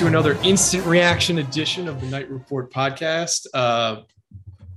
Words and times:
To 0.00 0.06
another 0.06 0.38
instant 0.42 0.86
reaction 0.86 1.40
edition 1.40 1.86
of 1.86 2.00
the 2.00 2.06
Knight 2.06 2.30
Report 2.30 2.72
podcast. 2.72 3.46
Uh, 3.52 3.96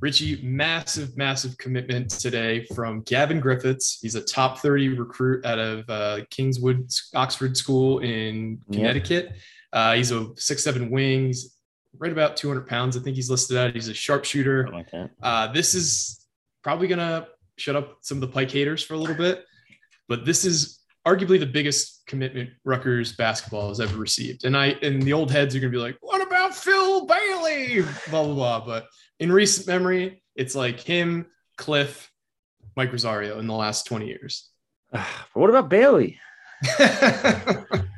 Richie, 0.02 0.42
massive, 0.44 1.16
massive 1.16 1.58
commitment 1.58 2.10
today 2.10 2.66
from 2.76 3.04
Gavin 3.04 3.40
Griffiths. 3.40 4.00
He's 4.02 4.16
a 4.16 4.22
top 4.22 4.58
30 4.58 4.90
recruit 5.00 5.46
out 5.46 5.60
of 5.60 5.90
uh, 5.90 6.26
Kingswood 6.30 6.92
Oxford 7.16 7.56
School 7.56 8.00
in 8.00 8.62
Connecticut. 8.74 9.32
Uh, 9.72 9.94
he's 9.94 10.12
a 10.12 10.28
six 10.36 10.62
seven 10.62 10.90
wings, 10.90 11.56
right 11.98 12.12
about 12.12 12.36
200 12.36 12.68
pounds. 12.68 12.98
I 12.98 13.00
think 13.00 13.16
he's 13.16 13.30
listed 13.30 13.56
at. 13.56 13.74
He's 13.74 13.88
a 13.88 13.94
sharpshooter. 13.94 14.68
Like. 14.74 14.90
Uh, 15.22 15.48
this 15.54 15.74
is 15.74 16.28
probably 16.64 16.90
gonna 16.90 17.28
shut 17.56 17.78
up 17.78 18.00
some 18.02 18.18
of 18.18 18.22
the 18.22 18.28
Pike 18.28 18.52
haters 18.52 18.84
for 18.84 18.96
a 18.96 18.98
little 18.98 19.16
bit, 19.16 19.46
but 20.10 20.26
this 20.26 20.44
is 20.44 20.83
arguably 21.06 21.40
the 21.40 21.46
biggest 21.46 22.06
commitment 22.08 22.50
Rutgers 22.64 23.14
basketball 23.14 23.70
has 23.70 23.80
ever 23.80 23.98
received. 23.98 24.46
And 24.46 24.56
I 24.56 24.68
and 24.82 25.02
the 25.02 25.14
old 25.14 25.32
heads 25.32 25.56
are 25.56 25.60
gonna 25.60 25.72
be 25.72 25.78
like, 25.78 25.98
"What 26.02 26.26
about 26.26 26.56
Phil 26.56 27.06
Bailey?" 27.06 27.82
Blah 28.10 28.24
blah 28.24 28.34
blah. 28.34 28.66
But 28.66 28.88
in 29.20 29.32
recent 29.32 29.68
memory, 29.68 30.24
it's 30.36 30.56
like 30.56 30.80
him, 30.80 31.28
Cliff, 31.58 32.12
Mike 32.76 32.92
Rosario 32.92 33.40
in 33.40 33.48
the 33.48 33.54
last 33.54 33.86
20 33.86 34.08
years. 34.08 34.50
But 34.94 35.40
what 35.40 35.50
about 35.50 35.70
Bailey? 35.70 36.20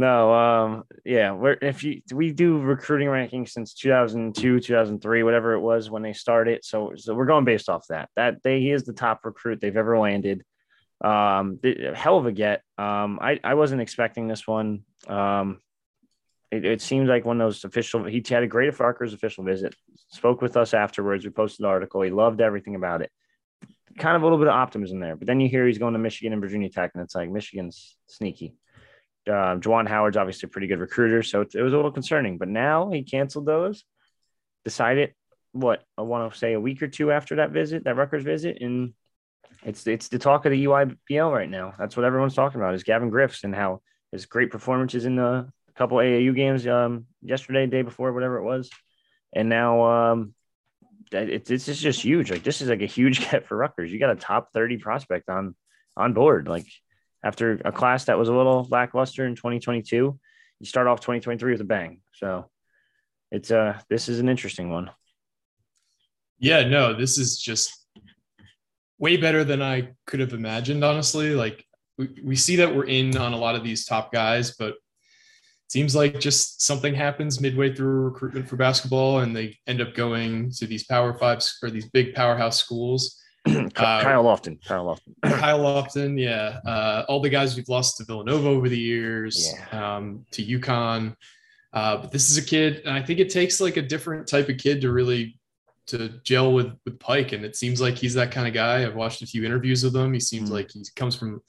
No, 0.00 0.32
um, 0.32 0.84
yeah, 1.04 1.32
we're 1.32 1.58
if 1.60 1.84
you 1.84 2.00
we 2.14 2.32
do 2.32 2.58
recruiting 2.58 3.08
rankings 3.08 3.50
since 3.50 3.74
2002, 3.74 4.60
2003, 4.60 5.22
whatever 5.24 5.52
it 5.52 5.60
was 5.60 5.90
when 5.90 6.00
they 6.02 6.14
started. 6.14 6.64
So, 6.64 6.92
so 6.96 7.14
we're 7.14 7.26
going 7.26 7.44
based 7.44 7.68
off 7.68 7.86
that. 7.88 8.08
That 8.16 8.42
they 8.42 8.60
he 8.60 8.70
is 8.70 8.84
the 8.84 8.94
top 8.94 9.20
recruit 9.24 9.60
they've 9.60 9.76
ever 9.76 9.98
landed. 9.98 10.42
Um, 11.02 11.58
the- 11.62 11.92
hell 11.94 12.18
of 12.18 12.26
a 12.26 12.32
get. 12.32 12.62
Um, 12.76 13.18
I 13.20 13.40
I 13.42 13.54
wasn't 13.54 13.80
expecting 13.80 14.28
this 14.28 14.46
one. 14.46 14.84
Um, 15.06 15.60
it, 16.50 16.64
it 16.64 16.82
seemed 16.82 17.08
like 17.08 17.24
one 17.24 17.40
of 17.40 17.46
those 17.46 17.64
official. 17.64 18.04
He 18.04 18.22
had 18.28 18.42
a 18.42 18.48
great 18.48 18.74
Farker's 18.74 19.14
official 19.14 19.44
visit. 19.44 19.74
Spoke 20.10 20.42
with 20.42 20.56
us 20.56 20.74
afterwards. 20.74 21.24
We 21.24 21.30
posted 21.30 21.64
an 21.64 21.70
article. 21.70 22.02
He 22.02 22.10
loved 22.10 22.40
everything 22.40 22.74
about 22.74 23.02
it. 23.02 23.10
Kind 23.98 24.16
of 24.16 24.22
a 24.22 24.24
little 24.24 24.38
bit 24.38 24.48
of 24.48 24.54
optimism 24.54 25.00
there, 25.00 25.16
but 25.16 25.26
then 25.26 25.40
you 25.40 25.48
hear 25.48 25.66
he's 25.66 25.78
going 25.78 25.94
to 25.94 25.98
Michigan 25.98 26.32
and 26.32 26.42
Virginia 26.42 26.68
Tech, 26.70 26.92
and 26.94 27.02
it's 27.02 27.14
like 27.14 27.30
Michigan's 27.30 27.96
sneaky. 28.06 28.54
Uh, 29.26 29.56
Juwan 29.56 29.88
Howard's 29.88 30.16
obviously 30.16 30.46
a 30.46 30.50
pretty 30.50 30.66
good 30.66 30.78
recruiter, 30.80 31.22
so 31.22 31.42
it, 31.42 31.54
it 31.54 31.62
was 31.62 31.72
a 31.72 31.76
little 31.76 31.92
concerning. 31.92 32.38
But 32.38 32.48
now 32.48 32.90
he 32.90 33.02
canceled 33.02 33.46
those. 33.46 33.84
Decided 34.64 35.14
what 35.52 35.82
I 35.98 36.02
want 36.02 36.32
to 36.32 36.38
say 36.38 36.52
a 36.52 36.60
week 36.60 36.82
or 36.82 36.88
two 36.88 37.10
after 37.10 37.36
that 37.36 37.50
visit, 37.50 37.84
that 37.84 37.96
Rutgers 37.96 38.24
visit, 38.24 38.58
and 38.60 38.94
it's 39.64 39.86
it's 39.86 40.08
the 40.08 40.18
talk 40.18 40.44
of 40.46 40.52
the 40.52 40.64
EYBL 40.64 41.32
right 41.32 41.50
now. 41.50 41.74
That's 41.78 41.96
what 41.96 42.04
everyone's 42.04 42.34
talking 42.34 42.60
about 42.60 42.74
is 42.74 42.82
Gavin 42.82 43.10
Griffiths 43.10 43.44
and 43.44 43.54
how 43.54 43.82
his 44.12 44.26
great 44.26 44.50
performances 44.50 45.04
in 45.04 45.16
the 45.16 45.50
couple 45.76 45.98
AAU 45.98 46.34
games 46.34 46.66
um, 46.66 47.06
yesterday, 47.22 47.66
day 47.66 47.82
before, 47.82 48.12
whatever 48.12 48.38
it 48.38 48.44
was, 48.44 48.70
and 49.34 49.48
now 49.48 49.82
um, 49.84 50.34
that 51.10 51.28
it, 51.28 51.44
this 51.44 51.68
is 51.68 51.80
just 51.80 52.02
huge. 52.02 52.30
Like 52.30 52.42
this 52.42 52.60
is 52.60 52.68
like 52.68 52.82
a 52.82 52.86
huge 52.86 53.20
get 53.30 53.46
for 53.46 53.56
Rutgers. 53.56 53.92
You 53.92 53.98
got 53.98 54.10
a 54.10 54.16
top 54.16 54.52
thirty 54.52 54.78
prospect 54.78 55.28
on 55.28 55.54
on 55.96 56.12
board. 56.12 56.48
Like 56.48 56.66
after 57.22 57.60
a 57.64 57.72
class 57.72 58.06
that 58.06 58.18
was 58.18 58.28
a 58.28 58.34
little 58.34 58.66
lackluster 58.70 59.26
in 59.26 59.34
2022, 59.34 60.18
you 60.60 60.66
start 60.66 60.86
off 60.86 61.00
2023 61.00 61.52
with 61.52 61.60
a 61.60 61.64
bang. 61.64 62.00
So 62.14 62.50
it's 63.30 63.50
uh 63.50 63.78
this 63.88 64.08
is 64.08 64.20
an 64.20 64.28
interesting 64.28 64.70
one. 64.70 64.90
Yeah, 66.38 66.66
no, 66.66 66.94
this 66.94 67.18
is 67.18 67.38
just 67.38 67.79
way 69.00 69.16
better 69.16 69.42
than 69.42 69.62
I 69.62 69.88
could 70.06 70.20
have 70.20 70.34
imagined, 70.34 70.84
honestly. 70.84 71.30
Like 71.30 71.64
we, 71.98 72.08
we 72.22 72.36
see 72.36 72.56
that 72.56 72.74
we're 72.74 72.84
in 72.84 73.16
on 73.16 73.32
a 73.32 73.38
lot 73.38 73.56
of 73.56 73.64
these 73.64 73.84
top 73.84 74.12
guys, 74.12 74.54
but 74.56 74.68
it 74.68 75.72
seems 75.72 75.96
like 75.96 76.20
just 76.20 76.62
something 76.62 76.94
happens 76.94 77.40
midway 77.40 77.74
through 77.74 78.02
recruitment 78.02 78.48
for 78.48 78.56
basketball 78.56 79.20
and 79.20 79.34
they 79.34 79.58
end 79.66 79.80
up 79.80 79.94
going 79.94 80.52
to 80.52 80.66
these 80.66 80.84
power 80.84 81.14
fives 81.14 81.58
or 81.62 81.70
these 81.70 81.88
big 81.88 82.14
powerhouse 82.14 82.58
schools. 82.58 83.16
Kyle 83.74 84.22
Lofton, 84.22 84.62
Kyle 84.62 84.84
Lofton. 84.84 85.14
Kyle 85.40 85.60
Lofton, 85.60 86.20
yeah. 86.20 86.60
Uh, 86.70 87.06
all 87.08 87.20
the 87.20 87.30
guys 87.30 87.56
we've 87.56 87.70
lost 87.70 87.96
to 87.96 88.04
Villanova 88.04 88.48
over 88.48 88.68
the 88.68 88.78
years, 88.78 89.54
um, 89.72 90.26
to 90.32 90.44
UConn. 90.44 91.16
Uh, 91.72 91.96
but 91.96 92.10
this 92.10 92.30
is 92.30 92.36
a 92.36 92.42
kid, 92.42 92.82
and 92.84 92.92
I 92.92 93.00
think 93.00 93.18
it 93.18 93.30
takes 93.30 93.58
like 93.58 93.78
a 93.78 93.82
different 93.82 94.26
type 94.26 94.50
of 94.50 94.58
kid 94.58 94.82
to 94.82 94.92
really 94.92 95.39
to 95.90 96.20
gel 96.24 96.52
with 96.52 96.72
with 96.84 96.98
Pike, 96.98 97.32
and 97.32 97.44
it 97.44 97.56
seems 97.56 97.80
like 97.80 97.96
he's 97.96 98.14
that 98.14 98.30
kind 98.32 98.48
of 98.48 98.54
guy. 98.54 98.84
I've 98.84 98.94
watched 98.94 99.22
a 99.22 99.26
few 99.26 99.44
interviews 99.44 99.82
with 99.84 99.94
him. 99.94 100.12
He 100.12 100.20
seems 100.20 100.48
Mhm. 100.50 100.52
like 100.52 100.70
he 100.72 100.82
comes 100.96 101.14
from 101.16 101.40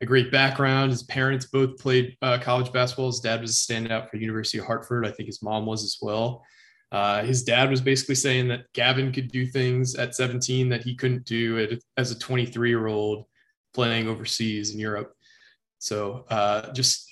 a 0.00 0.06
great 0.06 0.30
background. 0.32 0.90
His 0.90 1.02
parents 1.04 1.46
both 1.46 1.78
played 1.78 2.16
uh, 2.22 2.38
college 2.38 2.72
basketball. 2.72 3.08
His 3.08 3.20
dad 3.20 3.40
was 3.40 3.50
a 3.52 3.72
standout 3.72 4.08
for 4.10 4.16
University 4.16 4.58
of 4.58 4.64
Hartford. 4.66 5.06
I 5.06 5.10
think 5.10 5.26
his 5.26 5.42
mom 5.42 5.66
was 5.66 5.84
as 5.84 5.98
well. 6.00 6.44
Uh, 6.92 7.22
his 7.22 7.44
dad 7.44 7.70
was 7.70 7.80
basically 7.80 8.14
saying 8.16 8.48
that 8.48 8.64
Gavin 8.72 9.12
could 9.12 9.28
do 9.30 9.46
things 9.46 9.94
at 9.94 10.14
17 10.14 10.68
that 10.70 10.82
he 10.82 10.94
couldn't 10.96 11.24
do 11.24 11.58
at, 11.58 11.78
as 11.96 12.10
a 12.10 12.18
23 12.18 12.68
year 12.68 12.86
old 12.88 13.26
playing 13.74 14.08
overseas 14.08 14.72
in 14.74 14.80
Europe. 14.80 15.12
So 15.78 16.24
uh, 16.30 16.72
just 16.72 17.08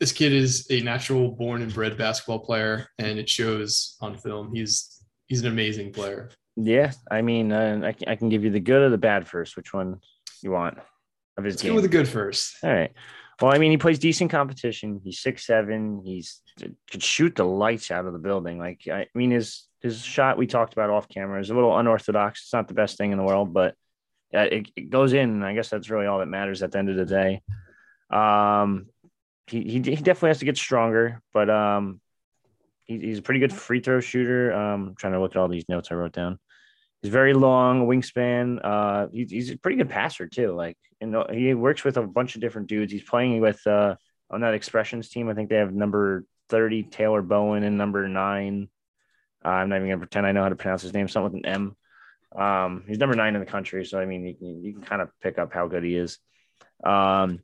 this 0.00 0.12
kid 0.12 0.32
is 0.32 0.66
a 0.70 0.80
natural 0.80 1.30
born 1.30 1.62
and 1.62 1.72
bred 1.72 1.96
basketball 1.96 2.40
player, 2.40 2.88
and 2.98 3.18
it 3.18 3.28
shows 3.30 3.96
on 4.00 4.18
film. 4.18 4.52
He's 4.54 4.91
he's 5.32 5.40
an 5.40 5.46
amazing 5.50 5.90
player. 5.90 6.28
Yeah, 6.56 6.92
I 7.10 7.22
mean, 7.22 7.52
uh, 7.52 7.80
I, 7.82 7.92
can, 7.92 8.08
I 8.08 8.16
can 8.16 8.28
give 8.28 8.44
you 8.44 8.50
the 8.50 8.60
good 8.60 8.82
or 8.82 8.90
the 8.90 8.98
bad 8.98 9.26
first. 9.26 9.56
Which 9.56 9.72
one 9.72 9.98
you 10.42 10.50
want 10.50 10.76
of 11.38 11.44
his 11.44 11.54
Let's 11.54 11.62
game? 11.62 11.70
go 11.70 11.76
with 11.76 11.84
the 11.84 11.88
good 11.88 12.06
first. 12.06 12.56
All 12.62 12.70
right. 12.70 12.92
Well, 13.40 13.50
I 13.50 13.56
mean, 13.56 13.70
he 13.70 13.78
plays 13.78 13.98
decent 13.98 14.30
competition. 14.30 15.00
He's 15.02 15.20
six 15.20 15.46
seven. 15.46 16.02
He's 16.04 16.42
could 16.90 17.02
shoot 17.02 17.34
the 17.34 17.46
lights 17.46 17.90
out 17.90 18.04
of 18.04 18.12
the 18.12 18.18
building. 18.18 18.58
Like 18.58 18.82
I 18.92 19.06
mean, 19.14 19.30
his 19.30 19.66
his 19.80 20.04
shot 20.04 20.36
we 20.36 20.46
talked 20.46 20.74
about 20.74 20.90
off 20.90 21.08
camera 21.08 21.40
is 21.40 21.48
a 21.48 21.54
little 21.54 21.78
unorthodox. 21.78 22.42
It's 22.42 22.52
not 22.52 22.68
the 22.68 22.74
best 22.74 22.98
thing 22.98 23.10
in 23.10 23.16
the 23.16 23.24
world, 23.24 23.54
but 23.54 23.74
uh, 24.34 24.40
it, 24.40 24.68
it 24.76 24.90
goes 24.90 25.14
in. 25.14 25.30
And 25.30 25.44
I 25.46 25.54
guess 25.54 25.70
that's 25.70 25.88
really 25.88 26.04
all 26.04 26.18
that 26.18 26.26
matters 26.26 26.62
at 26.62 26.72
the 26.72 26.78
end 26.78 26.90
of 26.90 26.96
the 26.96 27.06
day. 27.06 27.40
Um, 28.10 28.88
he 29.46 29.62
he, 29.62 29.72
he 29.80 29.96
definitely 29.96 30.28
has 30.28 30.40
to 30.40 30.44
get 30.44 30.58
stronger, 30.58 31.22
but 31.32 31.48
um, 31.48 32.01
he, 32.98 33.06
he's 33.06 33.18
a 33.18 33.22
pretty 33.22 33.40
good 33.40 33.52
free 33.52 33.80
throw 33.80 34.00
shooter. 34.00 34.52
Um, 34.52 34.88
I'm 34.88 34.94
trying 34.96 35.12
to 35.14 35.20
look 35.20 35.32
at 35.32 35.38
all 35.38 35.48
these 35.48 35.68
notes 35.68 35.88
I 35.90 35.94
wrote 35.94 36.12
down. 36.12 36.38
He's 37.00 37.12
very 37.12 37.34
long 37.34 37.86
wingspan. 37.86 38.60
Uh, 38.62 39.08
he, 39.12 39.26
he's 39.28 39.50
a 39.50 39.58
pretty 39.58 39.76
good 39.76 39.88
passer 39.88 40.28
too. 40.28 40.52
Like, 40.52 40.76
you 41.00 41.08
know, 41.08 41.26
he 41.30 41.52
works 41.54 41.84
with 41.84 41.96
a 41.96 42.02
bunch 42.02 42.36
of 42.36 42.40
different 42.40 42.68
dudes. 42.68 42.92
He's 42.92 43.02
playing 43.02 43.40
with 43.40 43.66
uh, 43.66 43.96
on 44.30 44.42
that 44.42 44.54
expressions 44.54 45.08
team. 45.08 45.28
I 45.28 45.34
think 45.34 45.50
they 45.50 45.56
have 45.56 45.74
number 45.74 46.24
thirty 46.48 46.84
Taylor 46.84 47.22
Bowen 47.22 47.64
and 47.64 47.76
number 47.76 48.06
nine. 48.08 48.68
Uh, 49.44 49.48
I'm 49.48 49.68
not 49.68 49.76
even 49.76 49.88
gonna 49.88 49.98
pretend 49.98 50.26
I 50.26 50.32
know 50.32 50.42
how 50.42 50.48
to 50.48 50.56
pronounce 50.56 50.82
his 50.82 50.94
name. 50.94 51.08
Something 51.08 51.32
with 51.32 51.44
an 51.44 51.46
M. 51.46 51.76
Um, 52.40 52.84
he's 52.86 52.98
number 52.98 53.16
nine 53.16 53.34
in 53.34 53.40
the 53.40 53.46
country, 53.46 53.84
so 53.84 53.98
I 53.98 54.06
mean, 54.06 54.24
you 54.24 54.34
can 54.34 54.64
you 54.64 54.72
can 54.72 54.82
kind 54.82 55.02
of 55.02 55.08
pick 55.20 55.38
up 55.38 55.52
how 55.52 55.66
good 55.66 55.82
he 55.82 55.96
is. 55.96 56.18
Um, 56.84 57.40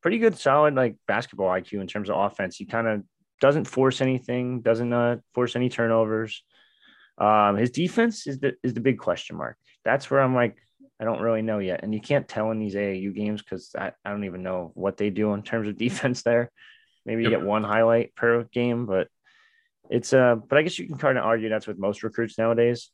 pretty 0.00 0.18
good, 0.18 0.38
solid 0.38 0.74
like 0.74 0.96
basketball 1.06 1.48
IQ 1.48 1.80
in 1.80 1.86
terms 1.86 2.10
of 2.10 2.16
offense. 2.16 2.56
He 2.56 2.64
kind 2.64 2.86
of 2.86 3.02
doesn't 3.40 3.64
force 3.66 4.00
anything, 4.00 4.60
doesn't 4.60 4.92
uh, 4.92 5.16
force 5.34 5.56
any 5.56 5.68
turnovers. 5.68 6.42
Um, 7.18 7.56
his 7.56 7.70
defense 7.70 8.26
is 8.26 8.38
the 8.38 8.54
is 8.62 8.74
the 8.74 8.80
big 8.80 8.98
question 8.98 9.36
mark. 9.36 9.56
That's 9.84 10.10
where 10.10 10.20
I'm 10.20 10.34
like, 10.34 10.56
I 11.00 11.04
don't 11.04 11.20
really 11.20 11.42
know 11.42 11.58
yet, 11.58 11.80
and 11.82 11.92
you 11.94 12.00
can't 12.00 12.28
tell 12.28 12.50
in 12.50 12.58
these 12.58 12.74
AAU 12.74 13.14
games 13.14 13.42
because 13.42 13.74
I, 13.76 13.92
I 14.04 14.10
don't 14.10 14.24
even 14.24 14.42
know 14.42 14.72
what 14.74 14.96
they 14.96 15.10
do 15.10 15.32
in 15.34 15.42
terms 15.42 15.68
of 15.68 15.78
defense 15.86 16.22
there. 16.22 16.50
Maybe 17.06 17.22
you 17.24 17.30
Yep. 17.30 17.40
get 17.40 17.46
one 17.46 17.64
highlight 17.64 18.14
per 18.14 18.44
game, 18.44 18.86
but 18.86 19.08
it's 19.90 20.12
uh. 20.12 20.36
But 20.36 20.58
I 20.58 20.62
guess 20.62 20.78
you 20.78 20.86
can 20.86 20.98
kind 20.98 21.18
of 21.18 21.24
argue 21.24 21.48
that's 21.48 21.66
with 21.66 21.78
most 21.78 22.02
recruits 22.02 22.38
nowadays. 22.38 22.90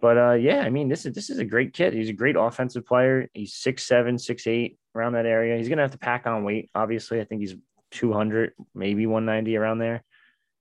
But 0.00 0.18
uh, 0.18 0.32
yeah, 0.34 0.60
I 0.60 0.70
mean, 0.70 0.88
this 0.88 1.06
is 1.06 1.14
this 1.14 1.30
is 1.30 1.38
a 1.38 1.44
great 1.44 1.72
kid. 1.72 1.92
He's 1.92 2.08
a 2.08 2.12
great 2.14 2.36
offensive 2.36 2.86
player. 2.86 3.28
He's 3.32 3.54
six 3.54 3.84
seven, 3.84 4.18
six 4.18 4.46
eight 4.46 4.78
around 4.94 5.12
that 5.14 5.26
area. 5.26 5.56
He's 5.56 5.68
gonna 5.68 5.82
have 5.82 5.90
to 5.92 5.98
pack 5.98 6.26
on 6.26 6.44
weight. 6.44 6.70
Obviously, 6.74 7.20
I 7.20 7.24
think 7.24 7.40
he's 7.40 7.54
two 7.90 8.12
hundred, 8.12 8.52
maybe 8.74 9.06
one 9.06 9.24
ninety 9.24 9.56
around 9.56 9.78
there. 9.78 10.02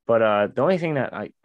But 0.06 0.22
uh, 0.22 0.48
the 0.54 0.62
only 0.62 0.78
thing 0.78 0.96
that 0.96 1.14
I, 1.14 1.32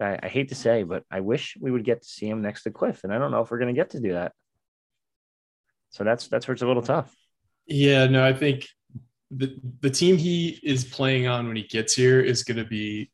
I 0.00 0.18
I 0.22 0.28
hate 0.28 0.48
to 0.48 0.54
say, 0.54 0.82
but 0.82 1.04
I 1.10 1.20
wish 1.20 1.56
we 1.60 1.70
would 1.70 1.84
get 1.84 2.02
to 2.02 2.08
see 2.08 2.28
him 2.28 2.42
next 2.42 2.64
to 2.64 2.70
Cliff, 2.70 3.04
and 3.04 3.12
I 3.12 3.18
don't 3.18 3.30
know 3.30 3.40
if 3.42 3.50
we're 3.50 3.58
gonna 3.58 3.72
get 3.72 3.90
to 3.90 4.00
do 4.00 4.12
that. 4.12 4.32
So 5.90 6.04
that's 6.04 6.28
that's 6.28 6.46
where 6.48 6.52
it's 6.54 6.62
a 6.62 6.66
little 6.66 6.82
tough. 6.82 7.14
Yeah, 7.66 8.06
no, 8.06 8.24
I 8.24 8.32
think 8.32 8.66
the 9.30 9.58
the 9.80 9.90
team 9.90 10.16
he 10.16 10.58
is 10.62 10.84
playing 10.84 11.26
on 11.26 11.46
when 11.46 11.56
he 11.56 11.62
gets 11.62 11.94
here 11.94 12.20
is 12.20 12.42
going 12.44 12.58
to 12.58 12.64
be 12.64 13.10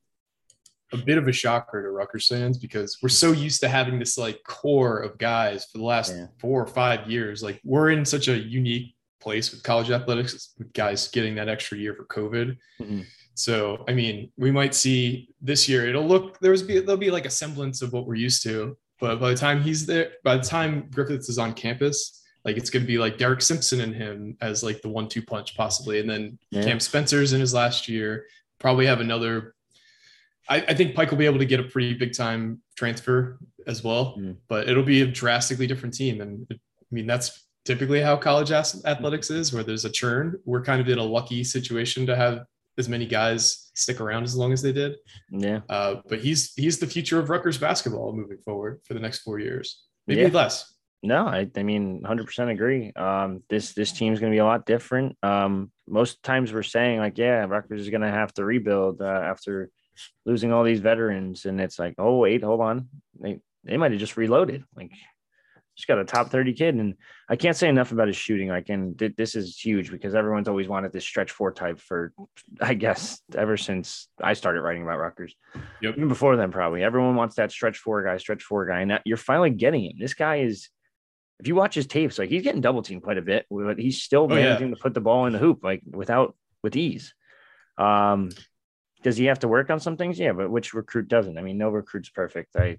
a 0.92 0.96
bit 0.96 1.18
of 1.18 1.28
a 1.28 1.32
shocker 1.32 1.82
to 1.82 1.90
Rutgers 1.90 2.28
fans 2.28 2.56
because 2.56 2.98
we're 3.02 3.08
so 3.10 3.32
used 3.32 3.60
to 3.60 3.68
having 3.68 3.98
this 3.98 4.16
like 4.16 4.42
core 4.44 5.00
of 5.00 5.18
guys 5.18 5.66
for 5.66 5.78
the 5.78 5.84
last 5.84 6.14
Yeah. 6.16 6.26
four 6.40 6.62
or 6.62 6.66
five 6.66 7.10
years. 7.10 7.42
Like 7.42 7.60
we're 7.62 7.90
in 7.90 8.04
such 8.04 8.28
a 8.28 8.36
unique 8.38 8.94
place 9.28 9.50
with 9.52 9.62
college 9.62 9.90
athletics, 9.90 10.54
with 10.58 10.72
guys 10.72 11.08
getting 11.08 11.34
that 11.36 11.48
extra 11.54 11.76
year 11.76 11.94
for 11.94 12.04
COVID. 12.18 12.56
Mhm. 12.80 13.04
So 13.34 13.84
I 13.90 13.92
mean, 14.00 14.14
we 14.44 14.50
might 14.50 14.74
see 14.74 15.28
this 15.50 15.68
year. 15.68 15.80
It'll 15.88 16.06
look 16.14 16.38
there's 16.40 16.62
be 16.62 16.74
there'll 16.80 16.96
be 17.08 17.10
like 17.18 17.26
a 17.26 17.30
semblance 17.42 17.82
of 17.82 17.92
what 17.92 18.06
we're 18.06 18.22
used 18.28 18.42
to, 18.48 18.56
but 19.00 19.20
by 19.20 19.30
the 19.30 19.36
time 19.46 19.58
he's 19.62 19.84
there, 19.86 20.06
by 20.24 20.34
the 20.38 20.42
time 20.56 20.72
Griffiths 20.94 21.28
is 21.28 21.38
on 21.38 21.52
campus, 21.64 21.96
like 22.46 22.56
it's 22.56 22.70
going 22.70 22.84
to 22.84 22.92
be 22.94 22.98
like 23.04 23.18
Derek 23.18 23.42
Simpson 23.42 23.78
and 23.86 23.94
him 23.94 24.36
as 24.40 24.62
like 24.68 24.80
the 24.82 24.88
one-two 24.98 25.22
punch 25.32 25.48
possibly, 25.62 25.96
and 26.00 26.08
then 26.12 26.22
Yeah. 26.50 26.64
Cam 26.64 26.80
Spencer's 26.80 27.32
in 27.34 27.40
his 27.40 27.52
last 27.52 27.88
year. 27.88 28.10
Probably 28.58 28.86
have 28.86 29.00
another. 29.00 29.54
I, 30.48 30.56
I 30.70 30.74
think 30.74 30.94
Pike 30.96 31.10
will 31.10 31.18
be 31.24 31.26
able 31.32 31.38
to 31.44 31.50
get 31.52 31.60
a 31.60 31.68
pretty 31.74 31.92
big 32.02 32.12
time 32.24 32.42
transfer 32.80 33.38
as 33.72 33.84
well, 33.84 34.04
Mm. 34.18 34.36
but 34.48 34.68
it'll 34.68 34.90
be 34.96 35.02
a 35.02 35.06
drastically 35.22 35.66
different 35.66 35.94
team. 35.94 36.14
And 36.22 36.46
I 36.50 36.56
mean, 36.90 37.06
that's 37.06 37.44
typically 37.68 38.00
how 38.00 38.16
college 38.16 38.50
athletics 38.50 39.28
is, 39.30 39.52
where 39.52 39.62
there's 39.62 39.84
a 39.84 39.90
churn. 39.90 40.40
We're 40.46 40.64
kind 40.64 40.80
of 40.80 40.88
in 40.88 40.98
a 40.98 41.04
lucky 41.04 41.44
situation 41.44 42.06
to 42.06 42.16
have 42.16 42.44
as 42.78 42.88
many 42.88 43.04
guys 43.04 43.70
stick 43.74 44.00
around 44.00 44.24
as 44.24 44.34
long 44.34 44.54
as 44.54 44.62
they 44.62 44.72
did. 44.72 44.96
Yeah. 45.30 45.60
Uh, 45.68 45.96
but 46.08 46.20
he's 46.20 46.54
he's 46.54 46.78
the 46.78 46.86
future 46.86 47.18
of 47.20 47.28
Rutgers 47.28 47.58
basketball 47.58 48.14
moving 48.14 48.38
forward 48.38 48.80
for 48.84 48.94
the 48.94 49.00
next 49.00 49.18
four 49.20 49.38
years, 49.38 49.84
maybe 50.06 50.22
Yeah. 50.22 50.28
less. 50.28 50.74
No, 51.02 51.28
I, 51.28 51.48
I 51.56 51.62
mean, 51.62 52.02
100% 52.02 52.50
agree. 52.50 52.90
Um, 52.96 53.42
this 53.50 53.74
this 53.74 53.92
team's 53.92 54.18
going 54.18 54.32
to 54.32 54.34
be 54.34 54.40
a 54.40 54.44
lot 54.46 54.64
different. 54.66 55.16
Um, 55.22 55.70
most 55.86 56.22
times 56.22 56.52
we're 56.52 56.62
saying 56.64 56.98
like, 57.00 57.18
yeah, 57.18 57.44
Rutgers 57.44 57.82
is 57.82 57.90
going 57.90 58.00
to 58.00 58.10
have 58.10 58.32
to 58.34 58.44
rebuild 58.44 59.02
uh, 59.02 59.04
after 59.32 59.70
losing 60.24 60.52
all 60.52 60.64
these 60.64 60.80
veterans, 60.80 61.44
and 61.44 61.60
it's 61.60 61.78
like, 61.78 61.94
oh 61.98 62.16
wait, 62.16 62.42
hold 62.42 62.60
on, 62.62 62.88
they 63.20 63.40
they 63.64 63.76
might 63.76 63.90
have 63.92 64.00
just 64.00 64.16
reloaded. 64.16 64.64
Like, 64.74 64.90
just 65.78 65.86
got 65.86 65.98
a 66.00 66.04
top 66.04 66.28
30 66.30 66.54
kid, 66.54 66.74
and 66.74 66.94
I 67.28 67.36
can't 67.36 67.56
say 67.56 67.68
enough 67.68 67.92
about 67.92 68.08
his 68.08 68.16
shooting. 68.16 68.48
Like, 68.48 68.68
and 68.68 68.98
th- 68.98 69.14
this 69.16 69.36
is 69.36 69.56
huge 69.56 69.92
because 69.92 70.12
everyone's 70.16 70.48
always 70.48 70.66
wanted 70.66 70.92
this 70.92 71.04
stretch 71.04 71.30
four 71.30 71.52
type 71.52 71.78
for, 71.78 72.12
I 72.60 72.74
guess, 72.74 73.20
ever 73.36 73.56
since 73.56 74.08
I 74.20 74.32
started 74.32 74.62
writing 74.62 74.82
about 74.82 74.98
Rutgers. 74.98 75.36
Yep. 75.80 75.94
Even 75.96 76.08
before 76.08 76.36
then, 76.36 76.50
probably 76.50 76.82
everyone 76.82 77.14
wants 77.14 77.36
that 77.36 77.52
stretch 77.52 77.78
four 77.78 78.02
guy, 78.02 78.16
stretch 78.16 78.42
four 78.42 78.66
guy, 78.66 78.80
and 78.80 78.90
that, 78.90 79.02
you're 79.04 79.16
finally 79.16 79.50
getting 79.50 79.84
him. 79.84 79.92
This 80.00 80.14
guy 80.14 80.40
is 80.40 80.68
if 81.38 81.46
you 81.46 81.54
watch 81.54 81.76
his 81.76 81.86
tapes, 81.86 82.18
like 82.18 82.28
he's 82.28 82.42
getting 82.42 82.60
double 82.60 82.82
teamed 82.82 83.04
quite 83.04 83.16
a 83.18 83.22
bit, 83.22 83.46
but 83.48 83.78
he's 83.78 84.02
still 84.02 84.26
Oh, 84.28 84.34
yeah. 84.34 84.42
managing 84.42 84.74
to 84.74 84.80
put 84.82 84.92
the 84.94 85.00
ball 85.00 85.26
in 85.26 85.32
the 85.32 85.38
hoop 85.38 85.60
like 85.62 85.82
without 85.88 86.34
with 86.64 86.74
ease. 86.74 87.14
Um, 87.78 88.30
does 89.04 89.16
he 89.16 89.26
have 89.26 89.38
to 89.38 89.48
work 89.48 89.70
on 89.70 89.78
some 89.78 89.96
things? 89.96 90.18
Yeah, 90.18 90.32
but 90.32 90.50
which 90.50 90.74
recruit 90.74 91.06
doesn't? 91.06 91.38
I 91.38 91.42
mean, 91.42 91.56
no 91.56 91.68
recruit's 91.68 92.08
perfect. 92.10 92.56
I 92.56 92.78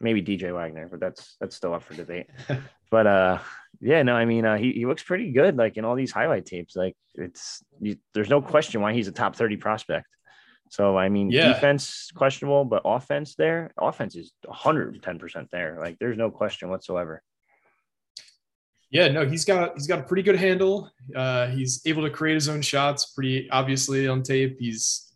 maybe 0.00 0.22
DJ 0.22 0.54
Wagner, 0.54 0.88
but 0.90 1.00
that's 1.00 1.36
that's 1.40 1.56
still 1.56 1.74
up 1.74 1.82
for 1.82 1.94
debate. 1.94 2.26
but 2.90 3.06
uh, 3.06 3.38
yeah, 3.80 4.02
no, 4.02 4.14
I 4.14 4.24
mean, 4.24 4.44
uh, 4.44 4.56
he 4.56 4.72
he 4.72 4.86
looks 4.86 5.02
pretty 5.02 5.30
good. 5.32 5.56
Like 5.56 5.76
in 5.76 5.84
all 5.84 5.94
these 5.94 6.12
highlight 6.12 6.46
tapes, 6.46 6.76
like 6.76 6.96
it's 7.14 7.62
you, 7.80 7.96
there's 8.14 8.30
no 8.30 8.40
question 8.42 8.80
why 8.80 8.92
he's 8.92 9.08
a 9.08 9.12
top 9.12 9.36
thirty 9.36 9.56
prospect. 9.56 10.06
So 10.70 10.96
I 10.96 11.08
mean, 11.08 11.30
Yeah. 11.30 11.52
defense 11.52 12.10
questionable, 12.14 12.64
but 12.64 12.82
offense 12.84 13.34
there, 13.34 13.72
offense 13.76 14.14
is 14.14 14.32
110 14.44 15.18
percent 15.18 15.48
there. 15.50 15.78
Like 15.80 15.98
there's 15.98 16.16
no 16.16 16.30
question 16.30 16.68
whatsoever. 16.68 17.22
Yeah, 18.90 19.08
no, 19.08 19.24
he's 19.26 19.44
got 19.44 19.74
he's 19.74 19.86
got 19.86 20.00
a 20.00 20.02
pretty 20.02 20.22
good 20.22 20.36
handle. 20.36 20.90
Uh, 21.14 21.46
he's 21.48 21.82
able 21.86 22.02
to 22.02 22.10
create 22.10 22.34
his 22.34 22.48
own 22.48 22.62
shots 22.62 23.06
pretty 23.06 23.48
obviously 23.50 24.08
on 24.08 24.22
tape. 24.22 24.56
He's 24.58 25.12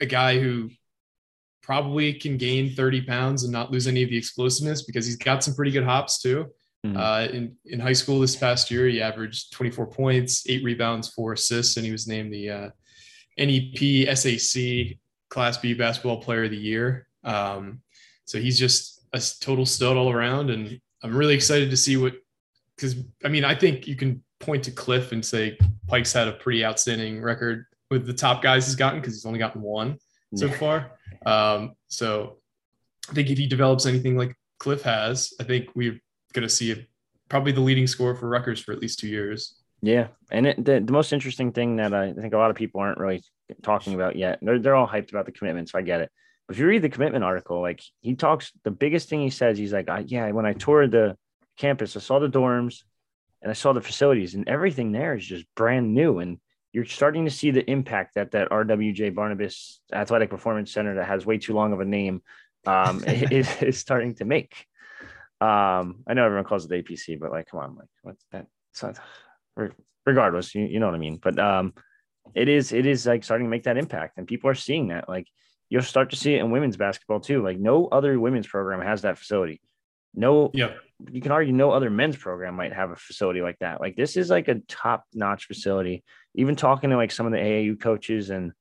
a 0.00 0.06
guy 0.06 0.38
who 0.38 0.70
probably 1.72 2.14
can 2.14 2.38
gain 2.38 2.70
30 2.74 3.02
pounds 3.02 3.42
and 3.44 3.52
not 3.52 3.70
lose 3.70 3.86
any 3.86 4.02
of 4.02 4.08
the 4.08 4.16
explosiveness 4.16 4.80
because 4.86 5.04
he's 5.04 5.16
got 5.18 5.44
some 5.44 5.54
pretty 5.54 5.70
good 5.70 5.84
hops 5.84 6.18
too. 6.18 6.46
Mhm. 6.86 6.96
Uh, 6.96 7.30
in, 7.30 7.54
in 7.66 7.78
high 7.78 7.92
school 7.92 8.18
this 8.20 8.34
past 8.34 8.70
year, 8.70 8.88
he 8.88 9.02
averaged 9.02 9.52
24 9.52 9.86
points, 9.88 10.44
eight 10.48 10.64
rebounds, 10.64 11.08
four 11.10 11.34
assists, 11.34 11.76
and 11.76 11.84
he 11.84 11.92
was 11.92 12.06
named 12.06 12.32
the 12.32 12.48
uh, 12.48 12.70
NEPSAC 13.38 14.98
Class 15.28 15.58
B 15.58 15.74
Basketball 15.74 16.22
Player 16.22 16.44
of 16.44 16.52
the 16.52 16.56
Year. 16.56 17.06
Um, 17.22 17.82
so 18.24 18.38
he's 18.40 18.58
just 18.58 19.02
a 19.12 19.20
total 19.40 19.66
stud 19.66 19.94
all 19.98 20.10
around, 20.10 20.48
and 20.48 20.80
I'm 21.02 21.14
really 21.14 21.34
excited 21.34 21.68
to 21.70 21.76
see 21.76 21.98
what. 21.98 22.14
Because 22.76 22.94
I 23.24 23.28
mean, 23.28 23.44
I 23.44 23.54
think 23.54 23.86
you 23.86 23.96
can 23.96 24.22
point 24.40 24.62
to 24.64 24.70
Cliff 24.70 25.12
and 25.12 25.22
say 25.22 25.58
Pike's 25.88 26.12
had 26.14 26.28
a 26.28 26.32
pretty 26.32 26.64
outstanding 26.64 27.20
record 27.20 27.66
with 27.90 28.06
the 28.06 28.12
top 28.14 28.40
guys 28.42 28.66
he's 28.66 28.76
gotten 28.76 29.00
because 29.00 29.14
he's 29.14 29.26
only 29.26 29.38
gotten 29.40 29.60
one 29.60 29.98
so 30.36 30.46
Yeah. 30.46 30.56
far. 30.58 30.97
Um, 31.26 31.72
so 31.88 32.38
I 33.10 33.14
think 33.14 33.30
if 33.30 33.38
he 33.38 33.46
develops 33.46 33.86
anything 33.86 34.16
like 34.16 34.34
Cliff 34.58 34.82
has, 34.82 35.32
I 35.40 35.44
think 35.44 35.68
we're 35.74 36.00
going 36.32 36.46
to 36.46 36.48
see 36.48 36.72
a, 36.72 36.76
probably 37.28 37.52
the 37.52 37.60
leading 37.60 37.86
scorer 37.86 38.14
for 38.14 38.28
Rutgers 38.28 38.60
for 38.60 38.72
at 38.72 38.80
least 38.80 38.98
two 38.98 39.08
years. 39.08 39.56
Yeah, 39.80 40.08
and 40.30 40.46
it, 40.46 40.64
the 40.64 40.80
the 40.80 40.92
most 40.92 41.12
interesting 41.12 41.52
thing 41.52 41.76
that 41.76 41.94
I 41.94 42.12
think 42.12 42.34
a 42.34 42.38
lot 42.38 42.50
of 42.50 42.56
people 42.56 42.80
aren't 42.80 42.98
really 42.98 43.22
talking 43.62 43.94
about 43.94 44.16
yet. 44.16 44.40
They're 44.42 44.58
they're 44.58 44.74
all 44.74 44.88
hyped 44.88 45.10
about 45.10 45.26
the 45.26 45.32
commitment, 45.32 45.68
so 45.68 45.78
I 45.78 45.82
get 45.82 46.00
it. 46.00 46.10
But 46.46 46.56
if 46.56 46.60
you 46.60 46.66
read 46.66 46.82
the 46.82 46.88
commitment 46.88 47.24
article, 47.24 47.60
like 47.60 47.80
he 48.00 48.14
talks, 48.14 48.50
the 48.64 48.72
biggest 48.72 49.08
thing 49.08 49.20
he 49.20 49.30
says, 49.30 49.56
he's 49.56 49.72
like, 49.72 49.88
I, 49.88 50.00
"Yeah, 50.00 50.30
when 50.32 50.46
I 50.46 50.52
toured 50.54 50.90
the 50.90 51.16
campus, 51.56 51.96
I 51.96 52.00
saw 52.00 52.18
the 52.18 52.28
dorms, 52.28 52.82
and 53.40 53.50
I 53.50 53.54
saw 53.54 53.72
the 53.72 53.80
facilities, 53.80 54.34
and 54.34 54.48
everything 54.48 54.90
there 54.90 55.14
is 55.14 55.24
just 55.24 55.46
brand 55.54 55.94
new, 55.94 56.18
and 56.18 56.38
you're 56.72 56.84
starting 56.84 57.24
to 57.24 57.30
see 57.30 57.50
the 57.50 57.68
impact 57.70 58.14
that 58.14 58.32
that 58.32 58.50
RWJ 58.50 59.14
Barnabas 59.14 59.80
Athletic 59.92 60.30
Performance 60.30 60.72
Center 60.72 60.96
that 60.96 61.06
has 61.06 61.24
way 61.24 61.38
too 61.38 61.54
long 61.54 61.72
of 61.72 61.80
a 61.80 61.84
name 61.84 62.22
um, 62.66 63.02
is, 63.06 63.62
is 63.62 63.78
starting 63.78 64.14
to 64.16 64.24
make." 64.24 64.66
Um, 65.40 66.02
I 66.06 66.14
know 66.14 66.24
everyone 66.24 66.44
calls 66.44 66.70
it 66.70 66.84
APC, 66.84 67.18
but 67.18 67.30
like, 67.30 67.48
come 67.48 67.60
on, 67.60 67.76
like, 67.76 67.88
what's 68.02 68.24
that? 68.32 68.46
Not, 68.82 68.98
regardless, 70.04 70.54
you, 70.54 70.64
you 70.64 70.80
know 70.80 70.86
what 70.86 70.94
I 70.94 70.98
mean. 70.98 71.18
But 71.22 71.38
um, 71.38 71.74
it 72.34 72.48
is 72.48 72.72
it 72.72 72.86
is 72.86 73.06
like 73.06 73.24
starting 73.24 73.46
to 73.46 73.50
make 73.50 73.64
that 73.64 73.78
impact, 73.78 74.18
and 74.18 74.26
people 74.26 74.50
are 74.50 74.54
seeing 74.54 74.88
that. 74.88 75.08
Like 75.08 75.26
you'll 75.68 75.82
start 75.82 76.10
to 76.10 76.16
see 76.16 76.34
it 76.34 76.40
in 76.40 76.50
women's 76.50 76.76
basketball 76.76 77.20
too. 77.20 77.42
Like 77.42 77.58
no 77.58 77.86
other 77.86 78.18
women's 78.18 78.46
program 78.46 78.80
has 78.80 79.02
that 79.02 79.18
facility. 79.18 79.60
No, 80.14 80.50
yeah, 80.54 80.74
you 81.10 81.20
can 81.20 81.32
argue 81.32 81.52
no 81.52 81.70
other 81.70 81.90
men's 81.90 82.16
program 82.16 82.54
might 82.54 82.72
have 82.72 82.90
a 82.90 82.96
facility 82.96 83.40
like 83.40 83.58
that. 83.60 83.80
Like 83.80 83.96
this 83.96 84.16
is 84.16 84.30
like 84.30 84.48
a 84.48 84.56
top 84.68 85.04
notch 85.14 85.44
facility. 85.46 86.02
Even 86.34 86.56
talking 86.56 86.90
to 86.90 86.96
like 86.96 87.10
some 87.12 87.26
of 87.26 87.32
the 87.32 87.38
AAU 87.38 87.80
coaches 87.80 88.30
and 88.30 88.52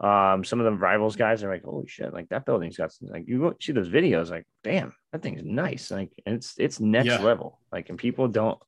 um, 0.00 0.44
some 0.44 0.60
of 0.60 0.64
the 0.64 0.72
rivals 0.72 1.16
guys 1.16 1.42
are 1.44 1.50
like, 1.50 1.62
holy 1.64 1.86
shit, 1.86 2.12
like 2.12 2.28
that 2.30 2.44
building's 2.44 2.76
got 2.76 2.92
some, 2.92 3.08
like 3.08 3.24
you 3.28 3.38
go 3.38 3.54
see 3.60 3.72
those 3.72 3.88
videos, 3.88 4.30
like, 4.30 4.44
damn, 4.62 4.92
that 5.12 5.22
thing's 5.22 5.42
nice. 5.44 5.90
Like 5.90 6.10
and 6.26 6.36
it's 6.36 6.54
it's 6.58 6.80
next 6.80 7.06
Yeah. 7.06 7.18
level. 7.22 7.60
Like 7.72 7.90
and 7.90 7.98
people 7.98 8.28
don't 8.28 8.58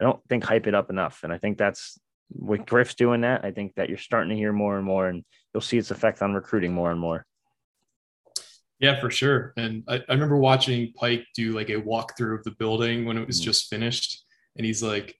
I 0.00 0.04
don't 0.04 0.20
think 0.28 0.44
hype 0.44 0.66
it 0.66 0.74
up 0.74 0.90
enough. 0.90 1.20
And 1.24 1.32
I 1.32 1.38
think 1.38 1.56
that's 1.58 1.98
with 2.32 2.66
Griff's 2.66 2.94
doing 2.94 3.22
that. 3.22 3.44
I 3.44 3.52
think 3.52 3.74
that 3.76 3.88
you're 3.88 3.98
starting 3.98 4.30
to 4.30 4.36
hear 4.36 4.52
more 4.52 4.76
and 4.76 4.84
more, 4.84 5.06
and 5.08 5.24
you'll 5.54 5.60
see 5.60 5.78
its 5.78 5.90
effect 5.90 6.20
on 6.22 6.34
recruiting 6.34 6.72
more 6.74 6.90
and 6.90 7.00
more. 7.00 7.24
Yeah, 8.78 9.00
for 9.00 9.10
sure. 9.10 9.52
And 9.56 9.84
I, 9.88 9.96
I 10.08 10.12
remember 10.12 10.36
watching 10.36 10.92
Pike 10.92 11.24
do 11.34 11.52
like 11.52 11.70
a 11.70 11.80
walkthrough 11.80 12.38
of 12.38 12.44
the 12.44 12.50
building 12.52 13.04
when 13.06 13.16
it 13.16 13.26
was 13.26 13.40
Mhm. 13.40 13.44
just 13.44 13.68
finished. 13.70 14.24
And 14.56 14.66
he's 14.66 14.82
like, 14.82 15.18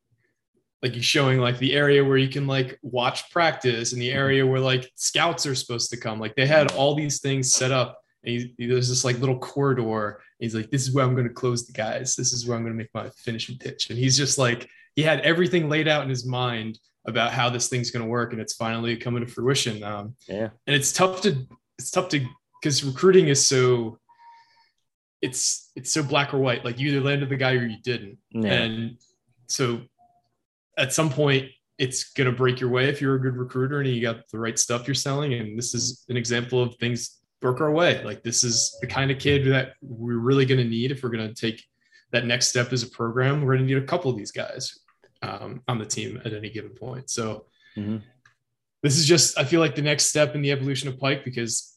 like 0.82 0.92
he's 0.92 1.04
showing 1.06 1.40
like 1.40 1.58
the 1.58 1.72
area 1.72 2.04
where 2.04 2.18
you 2.18 2.28
can 2.28 2.46
like 2.46 2.78
watch 2.82 3.30
practice 3.30 3.92
and 3.92 4.00
the 4.02 4.12
area 4.12 4.46
where 4.46 4.60
like 4.60 4.90
scouts 4.94 5.46
are 5.46 5.54
supposed 5.54 5.90
to 5.90 5.96
come. 5.96 6.20
Like 6.20 6.36
they 6.36 6.46
had 6.46 6.72
all 6.72 6.94
these 6.94 7.20
things 7.20 7.52
set 7.52 7.72
up. 7.72 7.98
And 8.24 8.32
he, 8.34 8.54
he- 8.58 8.66
there's 8.66 8.88
this 8.90 9.04
like 9.04 9.18
little 9.20 9.38
corridor. 9.38 10.20
He's 10.38 10.54
like, 10.54 10.70
this 10.70 10.82
is 10.86 10.92
where 10.94 11.04
I'm 11.04 11.14
going 11.14 11.28
to 11.28 11.32
close 11.32 11.66
the 11.66 11.72
guys. 11.72 12.14
This 12.14 12.32
is 12.34 12.46
where 12.46 12.56
I'm 12.56 12.62
going 12.62 12.74
to 12.74 12.78
make 12.78 12.92
my 12.92 13.08
finishing 13.24 13.56
pitch. 13.56 13.88
And 13.88 13.98
he's 13.98 14.18
just 14.18 14.36
like, 14.36 14.68
he 14.96 15.02
had 15.02 15.20
everything 15.20 15.68
laid 15.70 15.88
out 15.88 16.02
in 16.02 16.10
his 16.10 16.26
mind 16.26 16.78
about 17.06 17.32
how 17.32 17.48
this 17.48 17.68
thing's 17.68 17.90
going 17.90 18.04
to 18.04 18.08
work. 18.08 18.32
And 18.32 18.40
it's 18.40 18.54
finally 18.54 18.96
coming 18.96 19.24
to 19.24 19.30
fruition. 19.30 19.82
Um, 19.82 20.14
Yeah. 20.28 20.50
and 20.66 20.76
it's 20.76 20.92
tough 20.92 21.22
to 21.22 21.46
it's 21.78 21.90
tough 21.90 22.08
to 22.10 22.24
because 22.66 22.82
recruiting 22.82 23.28
is 23.28 23.46
so 23.46 23.96
it's 25.22 25.70
it's 25.76 25.92
so 25.92 26.02
black 26.02 26.34
or 26.34 26.38
white. 26.38 26.64
Like 26.64 26.80
you 26.80 26.88
either 26.88 27.00
landed 27.00 27.28
the 27.28 27.36
guy 27.36 27.52
or 27.52 27.64
you 27.64 27.76
didn't. 27.82 28.18
Yeah. 28.30 28.52
and 28.52 28.96
so 29.46 29.82
at 30.76 30.92
some 30.92 31.08
point 31.10 31.46
it's 31.78 32.12
going 32.14 32.28
to 32.28 32.36
break 32.36 32.58
your 32.58 32.70
way 32.70 32.88
if 32.88 33.00
you're 33.00 33.14
a 33.14 33.20
good 33.20 33.36
recruiter 33.36 33.78
and 33.80 33.88
you 33.88 34.02
got 34.02 34.28
the 34.32 34.38
right 34.38 34.58
stuff 34.58 34.88
you're 34.88 34.94
selling. 34.96 35.34
And 35.34 35.56
this 35.56 35.74
is 35.74 36.04
an 36.08 36.16
example 36.16 36.60
of 36.60 36.74
things 36.76 37.20
broke 37.40 37.60
our 37.60 37.70
way. 37.70 38.02
Like 38.02 38.24
this 38.24 38.42
is 38.42 38.76
the 38.80 38.86
kind 38.88 39.10
of 39.12 39.18
kid 39.20 39.46
that 39.52 39.74
we're 39.80 40.18
really 40.18 40.44
going 40.44 40.58
to 40.58 40.68
need 40.68 40.90
if 40.90 41.02
we're 41.04 41.10
going 41.10 41.28
to 41.32 41.34
take 41.34 41.62
that 42.10 42.26
next 42.26 42.48
step 42.48 42.72
as 42.72 42.82
a 42.82 42.88
program. 42.90 43.42
We're 43.42 43.56
going 43.56 43.68
to 43.68 43.74
need 43.74 43.82
a 43.82 43.86
couple 43.86 44.10
of 44.10 44.16
these 44.16 44.32
guys 44.32 44.76
um, 45.22 45.62
on 45.68 45.78
the 45.78 45.84
team 45.86 46.20
at 46.24 46.32
any 46.32 46.50
given 46.50 46.70
point. 46.70 47.10
So 47.10 47.46
Mhm. 47.76 48.02
this 48.82 48.96
is 48.98 49.06
just 49.06 49.38
I 49.38 49.44
feel 49.44 49.60
like 49.60 49.76
the 49.76 49.82
next 49.82 50.06
step 50.06 50.34
in 50.34 50.42
the 50.42 50.50
evolution 50.50 50.88
of 50.88 50.98
Pike 50.98 51.24
because 51.24 51.75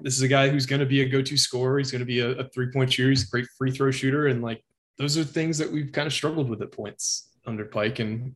this 0.00 0.16
is 0.16 0.22
a 0.22 0.28
guy 0.28 0.48
who's 0.48 0.66
going 0.66 0.80
to 0.80 0.86
be 0.86 1.02
a 1.02 1.08
go-to 1.08 1.36
scorer. 1.36 1.78
He's 1.78 1.90
going 1.90 2.00
to 2.00 2.06
be 2.06 2.20
a, 2.20 2.30
a 2.30 2.48
three-point 2.48 2.92
shooter. 2.92 3.10
He's 3.10 3.24
a 3.24 3.30
great 3.30 3.46
free 3.56 3.70
throw 3.70 3.90
shooter, 3.90 4.26
and 4.26 4.42
like 4.42 4.64
those 4.98 5.16
are 5.16 5.24
things 5.24 5.58
that 5.58 5.70
we've 5.70 5.92
kind 5.92 6.06
of 6.06 6.12
struggled 6.12 6.48
with 6.48 6.62
at 6.62 6.72
points 6.72 7.30
under 7.46 7.64
Pike. 7.64 7.98
And 7.98 8.34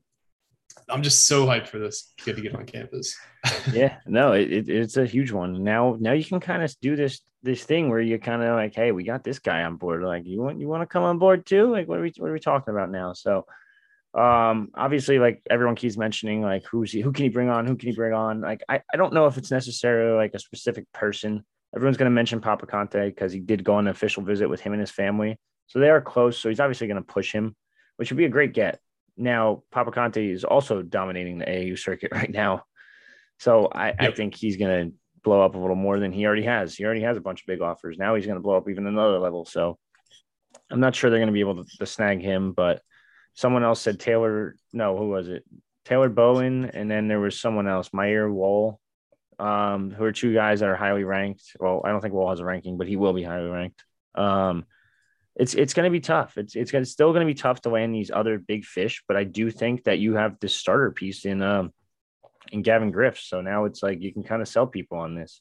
I'm 0.88 1.02
just 1.02 1.26
so 1.26 1.46
hyped 1.46 1.68
for 1.68 1.78
this 1.78 2.12
kid 2.16 2.36
to 2.36 2.42
get 2.42 2.54
on 2.54 2.64
campus. 2.64 3.16
yeah, 3.72 3.96
no, 4.06 4.32
it, 4.32 4.50
it, 4.52 4.68
it's 4.68 4.96
a 4.96 5.06
huge 5.06 5.32
one. 5.32 5.62
Now, 5.62 5.96
now 6.00 6.12
you 6.12 6.24
can 6.24 6.40
kind 6.40 6.62
of 6.62 6.74
do 6.80 6.96
this 6.96 7.20
this 7.42 7.64
thing 7.64 7.88
where 7.88 8.00
you're 8.00 8.18
kind 8.18 8.42
of 8.42 8.54
like, 8.54 8.74
hey, 8.74 8.90
we 8.90 9.04
got 9.04 9.22
this 9.22 9.38
guy 9.38 9.62
on 9.62 9.76
board. 9.76 10.02
Like, 10.02 10.26
you 10.26 10.40
want 10.40 10.60
you 10.60 10.68
want 10.68 10.82
to 10.82 10.86
come 10.86 11.04
on 11.04 11.18
board 11.18 11.46
too? 11.46 11.70
Like, 11.70 11.88
what 11.88 11.98
are 11.98 12.02
we 12.02 12.12
what 12.18 12.30
are 12.30 12.32
we 12.32 12.40
talking 12.40 12.74
about 12.74 12.90
now? 12.90 13.12
So, 13.12 13.46
um, 14.18 14.70
obviously, 14.74 15.18
like 15.18 15.42
everyone 15.48 15.76
keeps 15.76 15.96
mentioning, 15.96 16.42
like 16.42 16.64
who's 16.64 16.92
he, 16.92 17.00
who 17.00 17.12
can 17.12 17.24
he 17.24 17.28
bring 17.28 17.48
on? 17.48 17.66
Who 17.66 17.76
can 17.76 17.88
he 17.88 17.94
bring 17.94 18.12
on? 18.12 18.40
Like, 18.40 18.62
I, 18.68 18.82
I 18.92 18.96
don't 18.96 19.12
know 19.12 19.26
if 19.26 19.38
it's 19.38 19.50
necessarily 19.50 20.16
like 20.16 20.32
a 20.34 20.38
specific 20.38 20.90
person. 20.92 21.44
Everyone's 21.74 21.96
going 21.96 22.10
to 22.10 22.14
mention 22.14 22.40
Papa 22.40 22.66
Conte 22.66 23.08
because 23.08 23.32
he 23.32 23.40
did 23.40 23.64
go 23.64 23.74
on 23.74 23.86
an 23.86 23.90
official 23.90 24.22
visit 24.22 24.48
with 24.48 24.60
him 24.60 24.72
and 24.72 24.80
his 24.80 24.90
family, 24.90 25.38
so 25.66 25.78
they 25.78 25.90
are 25.90 26.00
close. 26.00 26.38
So 26.38 26.48
he's 26.48 26.60
obviously 26.60 26.86
going 26.86 27.02
to 27.02 27.12
push 27.12 27.32
him, 27.32 27.54
which 27.96 28.10
would 28.10 28.16
be 28.16 28.24
a 28.24 28.30
great 28.30 28.54
get. 28.54 28.80
Now, 29.16 29.64
Papa 29.70 29.90
Conte 29.90 30.24
is 30.24 30.44
also 30.44 30.82
dominating 30.82 31.38
the 31.38 31.46
AAU 31.46 31.78
circuit 31.78 32.10
right 32.12 32.30
now. 32.30 32.64
So 33.38 33.66
I, 33.66 33.88
yep. 33.88 33.96
I 34.00 34.10
think 34.12 34.34
he's 34.34 34.56
going 34.56 34.90
to 34.90 34.96
blow 35.22 35.42
up 35.42 35.54
a 35.54 35.58
little 35.58 35.76
more 35.76 35.98
than 36.00 36.12
he 36.12 36.26
already 36.26 36.44
has. 36.44 36.74
He 36.74 36.84
already 36.84 37.02
has 37.02 37.16
a 37.16 37.20
bunch 37.20 37.42
of 37.42 37.46
big 37.46 37.60
offers. 37.60 37.98
Now 37.98 38.14
he's 38.14 38.26
going 38.26 38.36
to 38.36 38.42
blow 38.42 38.56
up 38.56 38.68
even 38.68 38.86
another 38.86 39.18
level. 39.18 39.44
So 39.44 39.78
I'm 40.70 40.80
not 40.80 40.94
sure 40.94 41.10
they're 41.10 41.18
going 41.18 41.28
to 41.28 41.32
be 41.32 41.40
able 41.40 41.64
to, 41.64 41.78
to, 41.78 41.86
snag 41.86 42.22
him, 42.22 42.52
but 42.52 42.80
someone 43.38 43.62
else 43.62 43.80
said 43.80 44.00
Taylor. 44.00 44.56
No, 44.72 44.98
who 44.98 45.10
was 45.10 45.28
it? 45.28 45.44
Taylor 45.84 46.08
Bowen. 46.08 46.64
And 46.64 46.90
then 46.90 47.06
there 47.06 47.20
was 47.20 47.38
someone 47.38 47.68
else, 47.68 47.90
Mayer 47.92 48.28
Wall, 48.30 48.80
um, 49.38 49.92
who 49.92 50.02
are 50.02 50.10
two 50.10 50.34
guys 50.34 50.58
that 50.58 50.68
are 50.68 50.74
highly 50.74 51.04
ranked. 51.04 51.44
Well, 51.60 51.80
I 51.84 51.90
don't 51.90 52.00
think 52.00 52.14
Wall 52.14 52.30
has 52.30 52.40
a 52.40 52.44
ranking, 52.44 52.78
but 52.78 52.88
he 52.88 52.96
will 52.96 53.12
be 53.12 53.22
highly 53.22 53.48
ranked. 53.48 53.84
Um, 54.16 54.66
it's 55.36 55.54
it's 55.54 55.72
going 55.72 55.84
to 55.84 55.92
be 55.92 56.00
tough. 56.00 56.36
It's 56.36 56.56
it's, 56.56 56.74
it's 56.74 56.90
still 56.90 57.12
going 57.12 57.24
to 57.24 57.32
be 57.32 57.40
tough 57.40 57.60
to 57.60 57.68
land 57.68 57.94
these 57.94 58.10
other 58.10 58.38
big 58.40 58.64
fish, 58.64 59.04
but 59.06 59.16
I 59.16 59.22
do 59.22 59.52
think 59.52 59.84
that 59.84 60.00
you 60.00 60.16
have 60.16 60.40
the 60.40 60.48
starter 60.48 60.90
piece 60.90 61.24
in 61.24 61.40
um 61.40 61.72
in 62.50 62.62
Gavin 62.62 62.90
Griff. 62.90 63.20
So 63.20 63.40
now 63.40 63.66
it's 63.66 63.84
like 63.84 64.02
you 64.02 64.12
can 64.12 64.24
kind 64.24 64.42
of 64.42 64.48
sell 64.48 64.66
people 64.66 64.98
on 64.98 65.14
this. 65.14 65.40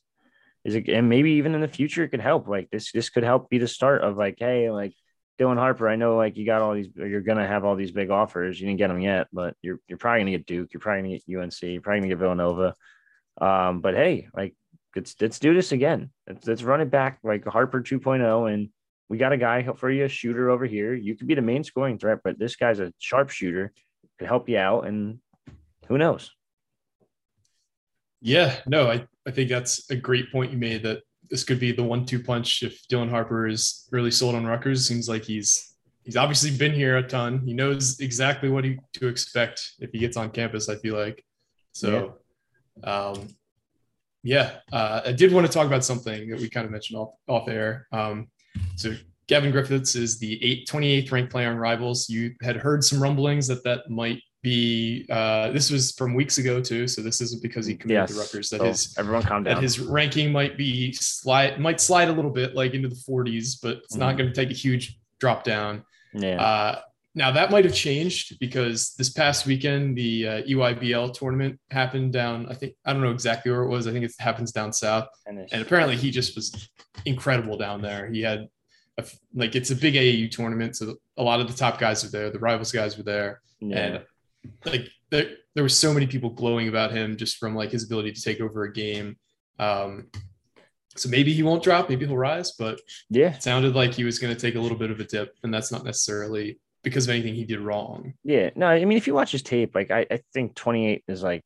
Is 0.64 0.76
it 0.76 0.88
and 0.88 1.10
maybe 1.10 1.32
even 1.32 1.56
in 1.56 1.62
the 1.62 1.68
future 1.68 2.04
it 2.04 2.10
could 2.10 2.22
help. 2.22 2.48
Like 2.48 2.70
this 2.70 2.92
this 2.92 3.10
could 3.10 3.24
help 3.24 3.50
be 3.50 3.58
the 3.58 3.68
start 3.68 4.04
of 4.04 4.18
like, 4.18 4.36
hey, 4.38 4.70
like 4.70 4.94
Dylan 5.40 5.58
Harper, 5.58 5.88
I 5.88 5.96
know 5.96 6.16
like 6.16 6.36
you 6.38 6.46
got 6.46 6.62
all 6.62 6.74
these 6.74 6.88
you're 6.96 7.22
gonna 7.22 7.48
have 7.48 7.64
all 7.64 7.76
these 7.76 7.92
big 7.92 8.10
offers. 8.10 8.60
You 8.60 8.68
didn't 8.68 8.80
get 8.80 8.88
them 8.88 9.00
yet, 9.00 9.28
but 9.32 9.56
you're 9.62 9.80
you're 9.88 9.98
probably 9.98 10.22
gonna 10.22 10.32
get 10.32 10.46
Duke, 10.48 10.74
you're 10.74 10.82
probably 10.82 11.02
gonna 11.04 11.20
get 11.20 11.40
UNC, 11.40 11.62
you're 11.62 11.82
probably 11.82 12.00
gonna 12.00 12.10
get 12.10 12.20
Villanova. 12.20 12.74
Um, 13.40 13.82
but 13.82 13.94
hey, 13.94 14.28
like 14.34 14.56
let's 14.96 15.16
let's 15.22 15.40
do 15.40 15.54
this 15.54 15.72
again. 15.72 16.12
Let's, 16.28 16.48
let's 16.48 16.64
run 16.64 16.82
it 16.82 16.90
back 16.90 17.20
like 17.24 17.46
Harper 17.46 17.82
2.0 17.82 18.52
and 18.52 18.70
we 19.10 19.18
got 19.18 19.32
a 19.32 19.38
guy 19.38 19.64
for 19.76 19.90
you, 19.90 20.06
a 20.06 20.10
shooter 20.10 20.50
over 20.50 20.66
here. 20.66 20.94
You 20.94 21.16
could 21.16 21.28
be 21.28 21.36
the 21.36 21.42
main 21.42 21.64
scoring 21.64 21.98
threat, 21.98 22.20
but 22.24 22.38
this 22.38 22.56
guy's 22.56 22.80
a 22.80 22.92
sharpshooter, 23.00 23.72
could 24.20 24.28
help 24.28 24.50
you 24.50 24.58
out, 24.58 24.86
and 24.86 25.20
who 25.88 25.98
knows? 25.98 26.32
Yeah, 28.22 28.58
no, 28.66 28.90
I, 28.90 29.08
I 29.26 29.32
think 29.32 29.50
that's 29.50 29.90
a 29.90 29.96
great 29.96 30.32
point 30.32 30.52
you 30.52 30.58
made 30.58 30.84
that 30.84 31.04
this 31.30 31.44
could 31.44 31.60
be 31.60 31.72
the 31.72 31.84
one-two 31.84 32.24
punch 32.24 32.64
if 32.64 32.88
Dylan 32.88 33.10
Harper 33.10 33.48
is 33.48 33.88
really 33.92 34.12
sold 34.12 34.36
on 34.36 34.46
Rutgers. 34.46 34.88
Seems 34.88 35.10
like 35.10 35.24
he's 35.24 35.76
he's 36.04 36.18
obviously 36.18 36.56
been 36.56 36.74
here 36.74 36.98
a 36.98 37.04
ton. 37.04 37.40
He 37.40 37.54
knows 37.54 38.00
exactly 38.00 38.50
what 38.50 38.64
he, 38.64 38.80
to 38.94 39.08
expect 39.08 39.74
if 39.80 39.92
he 39.92 40.00
gets 40.00 40.18
on 40.18 40.32
campus. 40.32 40.70
I 40.70 40.76
feel 40.76 40.98
like 40.98 41.24
so. 41.72 42.16
Yeah. 42.84 42.90
Um, 42.92 43.28
yeah, 44.24 44.58
uh, 44.74 45.02
I 45.06 45.14
did 45.14 45.32
want 45.32 45.48
to 45.48 45.54
talk 45.54 45.68
about 45.68 45.86
something 45.86 46.30
that 46.30 46.40
we 46.40 46.50
kind 46.50 46.66
of 46.66 46.72
mentioned 46.72 47.00
off, 47.00 47.14
off 47.28 47.48
air. 47.48 47.88
Um, 47.94 48.28
so 48.76 48.94
Gavin 49.28 49.52
Griffiths 49.52 49.96
is 49.96 50.20
the 50.20 50.44
eight, 50.44 50.68
28th 50.68 51.12
ranked 51.12 51.32
player 51.32 51.50
on 51.50 51.58
Rivals. 51.58 52.10
You 52.10 52.34
had 52.42 52.58
heard 52.58 52.84
some 52.84 53.02
rumblings 53.02 53.48
that 53.48 53.64
that 53.64 53.90
might 53.90 54.22
be. 54.42 55.06
Uh, 55.10 55.52
this 55.52 55.72
was 55.72 55.92
from 55.92 56.14
weeks 56.14 56.38
ago 56.38 56.62
too, 56.62 56.88
so 56.88 57.02
this 57.02 57.22
isn't 57.22 57.42
because 57.42 57.66
he 57.66 57.76
committed 57.76 58.10
yes. 58.10 58.14
to 58.14 58.20
Rutgers. 58.20 58.50
That 58.50 58.60
so 58.60 58.66
his 58.66 58.96
everyone 58.98 59.24
calm 59.24 59.44
down. 59.44 59.56
That 59.56 59.64
his 59.64 59.80
ranking 59.80 60.32
might 60.32 60.58
be 60.58 60.94
slide 60.94 61.60
might 61.60 61.82
slide 61.82 62.10
a 62.10 62.14
little 62.14 62.32
bit, 62.32 62.56
like 62.56 62.74
into 62.74 62.90
the 62.90 62.96
40s, 62.96 63.58
but 63.62 63.78
it's 63.78 63.94
mm-hmm. 63.94 64.00
not 64.00 64.18
going 64.18 64.30
to 64.30 64.34
take 64.34 64.52
a 64.52 64.54
huge 64.54 65.00
drop 65.20 65.44
down. 65.44 65.84
Yeah. 66.14 66.42
Uh, 66.42 66.82
now 67.18 67.32
that 67.32 67.50
might 67.50 67.66
have 67.66 67.74
changed 67.74 68.38
because 68.40 68.94
this 68.94 69.10
past 69.10 69.48
weekend 69.48 69.98
the 69.98 70.28
uh, 70.28 70.42
EYBL 70.44 71.14
tournament 71.16 71.60
happened 71.72 72.14
down. 72.14 72.46
I 72.48 72.54
think 72.54 72.76
I 72.86 72.94
don't 72.94 73.02
know 73.02 73.12
exactly 73.12 73.52
where 73.52 73.64
it 73.64 73.70
was. 73.70 73.88
I 73.88 73.92
think 73.92 74.06
it 74.06 74.14
happens 74.20 74.52
down 74.52 74.72
south, 74.72 75.08
and 75.26 75.48
apparently 75.52 75.96
he 75.96 76.12
just 76.12 76.36
was 76.36 76.70
incredible 77.06 77.58
down 77.58 77.82
there. 77.82 78.08
He 78.08 78.22
had 78.22 78.48
a, 79.00 79.06
like 79.34 79.56
it's 79.56 79.72
a 79.72 79.76
big 79.76 79.96
AAU 79.96 80.30
tournament, 80.30 80.76
so 80.76 80.96
a 81.18 81.24
lot 81.24 81.40
of 81.40 81.48
the 81.48 81.58
top 81.58 81.80
guys 81.80 82.06
are 82.06 82.10
there. 82.10 82.30
The 82.30 82.40
rivals 82.40 82.72
guys 82.72 82.98
were 82.98 83.04
there, 83.04 83.42
yeah. 83.60 83.78
and 83.78 84.06
like 84.66 84.90
there, 85.10 85.30
there 85.56 85.64
were 85.64 85.70
so 85.70 85.94
many 85.94 86.08
people 86.08 86.30
glowing 86.30 86.68
about 86.68 86.92
him 86.92 87.18
just 87.18 87.38
from 87.38 87.56
like 87.56 87.72
his 87.72 87.84
ability 87.84 88.12
to 88.12 88.22
take 88.22 88.42
over 88.42 88.64
a 88.64 88.74
game. 88.74 89.18
Um, 89.60 90.10
so 90.96 91.10
maybe 91.10 91.34
he 91.34 91.44
won't 91.44 91.64
drop, 91.64 91.90
maybe 91.90 92.06
he'll 92.06 92.18
rise, 92.18 92.54
but 92.54 92.80
yeah, 93.10 93.36
it 93.36 93.44
sounded 93.44 93.76
like 93.76 93.94
he 93.94 94.04
was 94.04 94.20
going 94.20 94.34
to 94.34 94.40
take 94.40 94.56
a 94.56 94.60
little 94.60 94.78
bit 94.78 94.92
of 94.92 95.00
a 95.00 95.04
dip, 95.04 95.36
and 95.44 95.54
that's 95.54 95.72
not 95.72 95.84
necessarily 95.84 96.60
because 96.84 97.06
of 97.06 97.12
anything 97.12 97.36
he 97.36 97.46
did 97.46 97.60
wrong. 97.60 98.14
Yeah, 98.24 98.50
no, 98.56 98.68
I 98.68 98.84
mean, 98.86 98.98
if 98.98 99.08
you 99.08 99.14
watch 99.14 99.32
his 99.32 99.44
tape, 99.44 99.76
like 99.76 99.92
I, 99.92 100.06
I 100.10 100.20
think 100.34 100.56
28 100.56 101.04
is 101.08 101.24
like, 101.24 101.44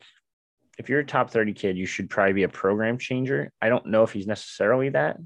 if 0.78 0.90
you're 0.90 1.00
a 1.00 1.06
top 1.06 1.32
30 1.32 1.54
kid, 1.54 1.78
you 1.78 1.86
should 1.86 2.10
probably 2.10 2.34
be 2.34 2.44
a 2.44 2.50
program 2.50 2.98
changer. 2.98 3.52
I 3.62 3.70
don't 3.70 3.88
know 3.88 4.04
if 4.04 4.12
he's 4.12 4.28
necessarily 4.28 4.90
that. 4.90 5.18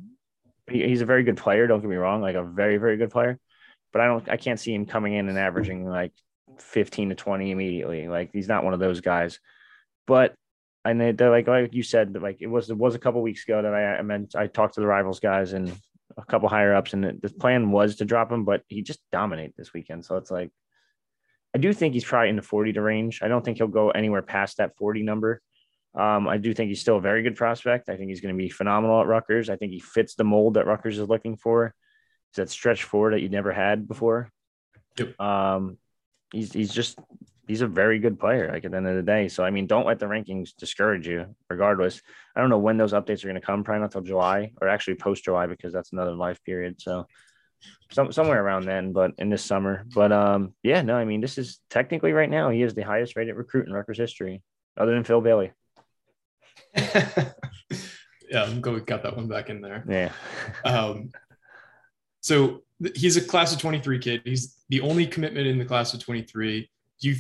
He, 0.70 0.88
he's 0.88 1.02
a 1.02 1.06
very 1.06 1.24
good 1.24 1.38
player. 1.38 1.68
Don't 1.68 1.82
get 1.82 1.90
me 1.90 1.96
wrong, 1.96 2.22
like 2.22 2.36
a 2.36 2.44
very, 2.44 2.78
very 2.78 2.98
good 2.98 3.12
player. 3.12 3.40
But 3.94 4.02
I 4.02 4.08
don't, 4.08 4.30
I 4.30 4.38
can't 4.38 4.60
see 4.60 4.74
him 4.74 4.86
coming 4.86 5.14
in 5.14 5.30
and 5.30 5.38
averaging 5.38 5.88
like 5.88 6.12
15 6.62 7.10
to 7.10 7.16
20 7.16 7.52
immediately. 7.52 8.08
Like 8.08 8.32
he's 8.34 8.48
not 8.48 8.64
one 8.64 8.74
of 8.74 8.80
those 8.80 9.02
guys. 9.02 9.40
But 10.08 10.36
and 10.84 11.02
they, 11.02 11.10
are 11.10 11.32
like 11.32 11.48
like 11.48 11.74
you 11.74 11.84
said, 11.84 12.16
like 12.22 12.38
it 12.42 12.48
was 12.48 12.70
it 12.70 12.78
was 12.78 12.96
a 12.96 13.00
couple 13.00 13.22
weeks 13.22 13.44
ago 13.44 13.62
that 13.62 13.74
I, 13.74 13.98
I 13.98 14.02
meant 14.04 14.36
I 14.36 14.48
talked 14.48 14.76
to 14.76 14.82
the 14.82 14.88
rivals 14.88 15.20
guys 15.20 15.54
and 15.54 15.76
a 16.18 16.24
couple 16.24 16.48
higher 16.48 16.76
ups, 16.76 16.94
and 16.94 17.04
the, 17.04 17.18
the 17.22 17.34
plan 17.34 17.72
was 17.72 17.98
to 17.98 18.06
drop 18.06 18.32
him, 18.32 18.46
but 18.46 18.62
he 18.68 18.82
just 18.82 19.00
dominated 19.12 19.54
this 19.58 19.74
weekend. 19.74 20.06
So 20.06 20.18
it's 20.18 20.32
like, 20.32 20.52
I 21.54 21.58
do 21.58 21.74
think 21.74 21.94
he's 21.94 22.06
probably 22.06 22.30
in 22.30 22.36
the 22.36 22.42
40 22.42 22.74
to 22.74 22.82
range. 22.82 23.22
I 23.22 23.28
don't 23.28 23.44
think 23.44 23.58
he'll 23.58 23.68
go 23.68 23.90
anywhere 23.90 24.22
past 24.22 24.58
that 24.58 24.78
40 24.78 25.04
number. 25.04 25.42
Um, 25.96 26.28
I 26.28 26.38
do 26.38 26.54
think 26.54 26.70
he's 26.70 26.82
still 26.82 26.98
a 26.98 27.02
very 27.02 27.24
good 27.24 27.36
prospect. 27.36 27.90
I 27.90 27.96
think 27.96 28.10
he's 28.10 28.22
going 28.22 28.36
to 28.36 28.38
be 28.38 28.50
phenomenal 28.50 29.02
at 29.02 29.08
Rutgers. 29.08 29.50
I 29.50 29.56
think 29.56 29.72
he 29.72 29.80
fits 29.80 30.16
the 30.16 30.26
mold 30.26 30.56
that 30.56 30.68
Rutgers 30.68 31.00
is 31.00 31.08
looking 31.08 31.38
for. 31.38 31.74
It's 32.30 32.38
that 32.38 32.50
stretch 32.50 32.84
forward 32.84 33.14
that 33.14 33.22
you 33.22 33.30
never 33.30 33.54
had 33.54 33.88
before. 33.88 34.30
Yep. 34.98 35.20
Um, 35.20 35.78
he's 36.36 36.52
he's 36.52 36.74
just 36.74 37.00
he's 37.48 37.62
a 37.62 37.68
very 37.68 38.00
good 38.00 38.20
player. 38.20 38.52
Like 38.52 38.66
at 38.66 38.72
the 38.72 38.78
end 38.78 38.88
of 38.88 38.96
the 38.96 39.02
day, 39.02 39.28
so 39.28 39.44
I 39.44 39.50
mean, 39.50 39.68
don't 39.68 39.88
let 39.88 40.00
the 40.00 40.06
rankings 40.06 40.56
discourage 40.56 41.08
you. 41.08 41.36
Regardless, 41.50 42.02
I 42.36 42.42
don't 42.42 42.50
know 42.50 42.60
when 42.60 42.78
those 42.78 42.94
updates 42.94 43.24
are 43.24 43.28
going 43.28 43.40
to 43.40 43.46
come. 43.46 43.64
Probably 43.64 43.80
not 43.80 43.86
until 43.86 44.02
July 44.02 44.52
or 44.62 44.68
actually 44.68 44.96
post 44.96 45.24
July 45.24 45.48
because 45.48 45.74
that's 45.74 45.94
another 45.94 46.14
life 46.14 46.44
period. 46.44 46.82
So 46.82 47.08
some 47.92 48.12
somewhere 48.12 48.44
around 48.44 48.66
then, 48.66 48.92
but 48.92 49.12
in 49.18 49.30
this 49.30 49.44
summer. 49.44 49.86
But 49.94 50.12
um, 50.12 50.54
yeah, 50.62 50.82
no, 50.82 50.96
I 50.96 51.06
mean, 51.06 51.22
this 51.22 51.38
is 51.38 51.60
technically 51.70 52.12
right 52.12 52.30
now 52.30 52.50
he 52.50 52.62
is 52.62 52.74
the 52.74 52.84
highest 52.84 53.16
rated 53.16 53.36
recruit 53.36 53.68
in 53.68 53.74
Rutgers 53.74 53.98
history, 53.98 54.44
other 54.78 54.94
than 54.94 55.04
Phil 55.04 55.22
Bailey. 55.22 55.52
yeah, 56.76 57.32
I'm 58.34 58.60
glad 58.60 58.76
we 58.76 58.82
got 58.82 59.04
that 59.04 59.16
one 59.16 59.28
back 59.28 59.50
in 59.50 59.62
there. 59.62 59.86
Yeah. 59.88 60.12
um, 60.70 61.10
so 62.26 62.64
he's 62.96 63.18
a 63.18 63.22
class 63.22 63.54
of 63.54 63.60
23 63.60 64.00
kid. 64.00 64.22
He's 64.26 64.58
the 64.70 64.82
only 64.82 65.06
commitment 65.06 65.46
in 65.46 65.60
the 65.60 65.64
class 65.64 65.94
of 65.94 66.04
23. 66.04 66.68
You, 66.98 67.16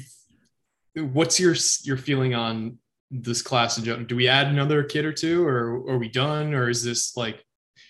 what's 0.96 1.40
your 1.40 1.56
your 1.84 1.98
feeling 1.98 2.34
on 2.34 2.80
this 3.12 3.44
class? 3.44 3.76
Do 3.76 4.16
we 4.16 4.28
add 4.28 4.48
another 4.48 4.82
kid 4.82 5.06
or 5.06 5.14
two, 5.14 5.46
or, 5.46 5.78
or 5.82 5.94
are 5.94 5.98
we 6.00 6.10
done, 6.10 6.56
or 6.56 6.72
is 6.72 6.84
this 6.84 7.16
like 7.16 7.46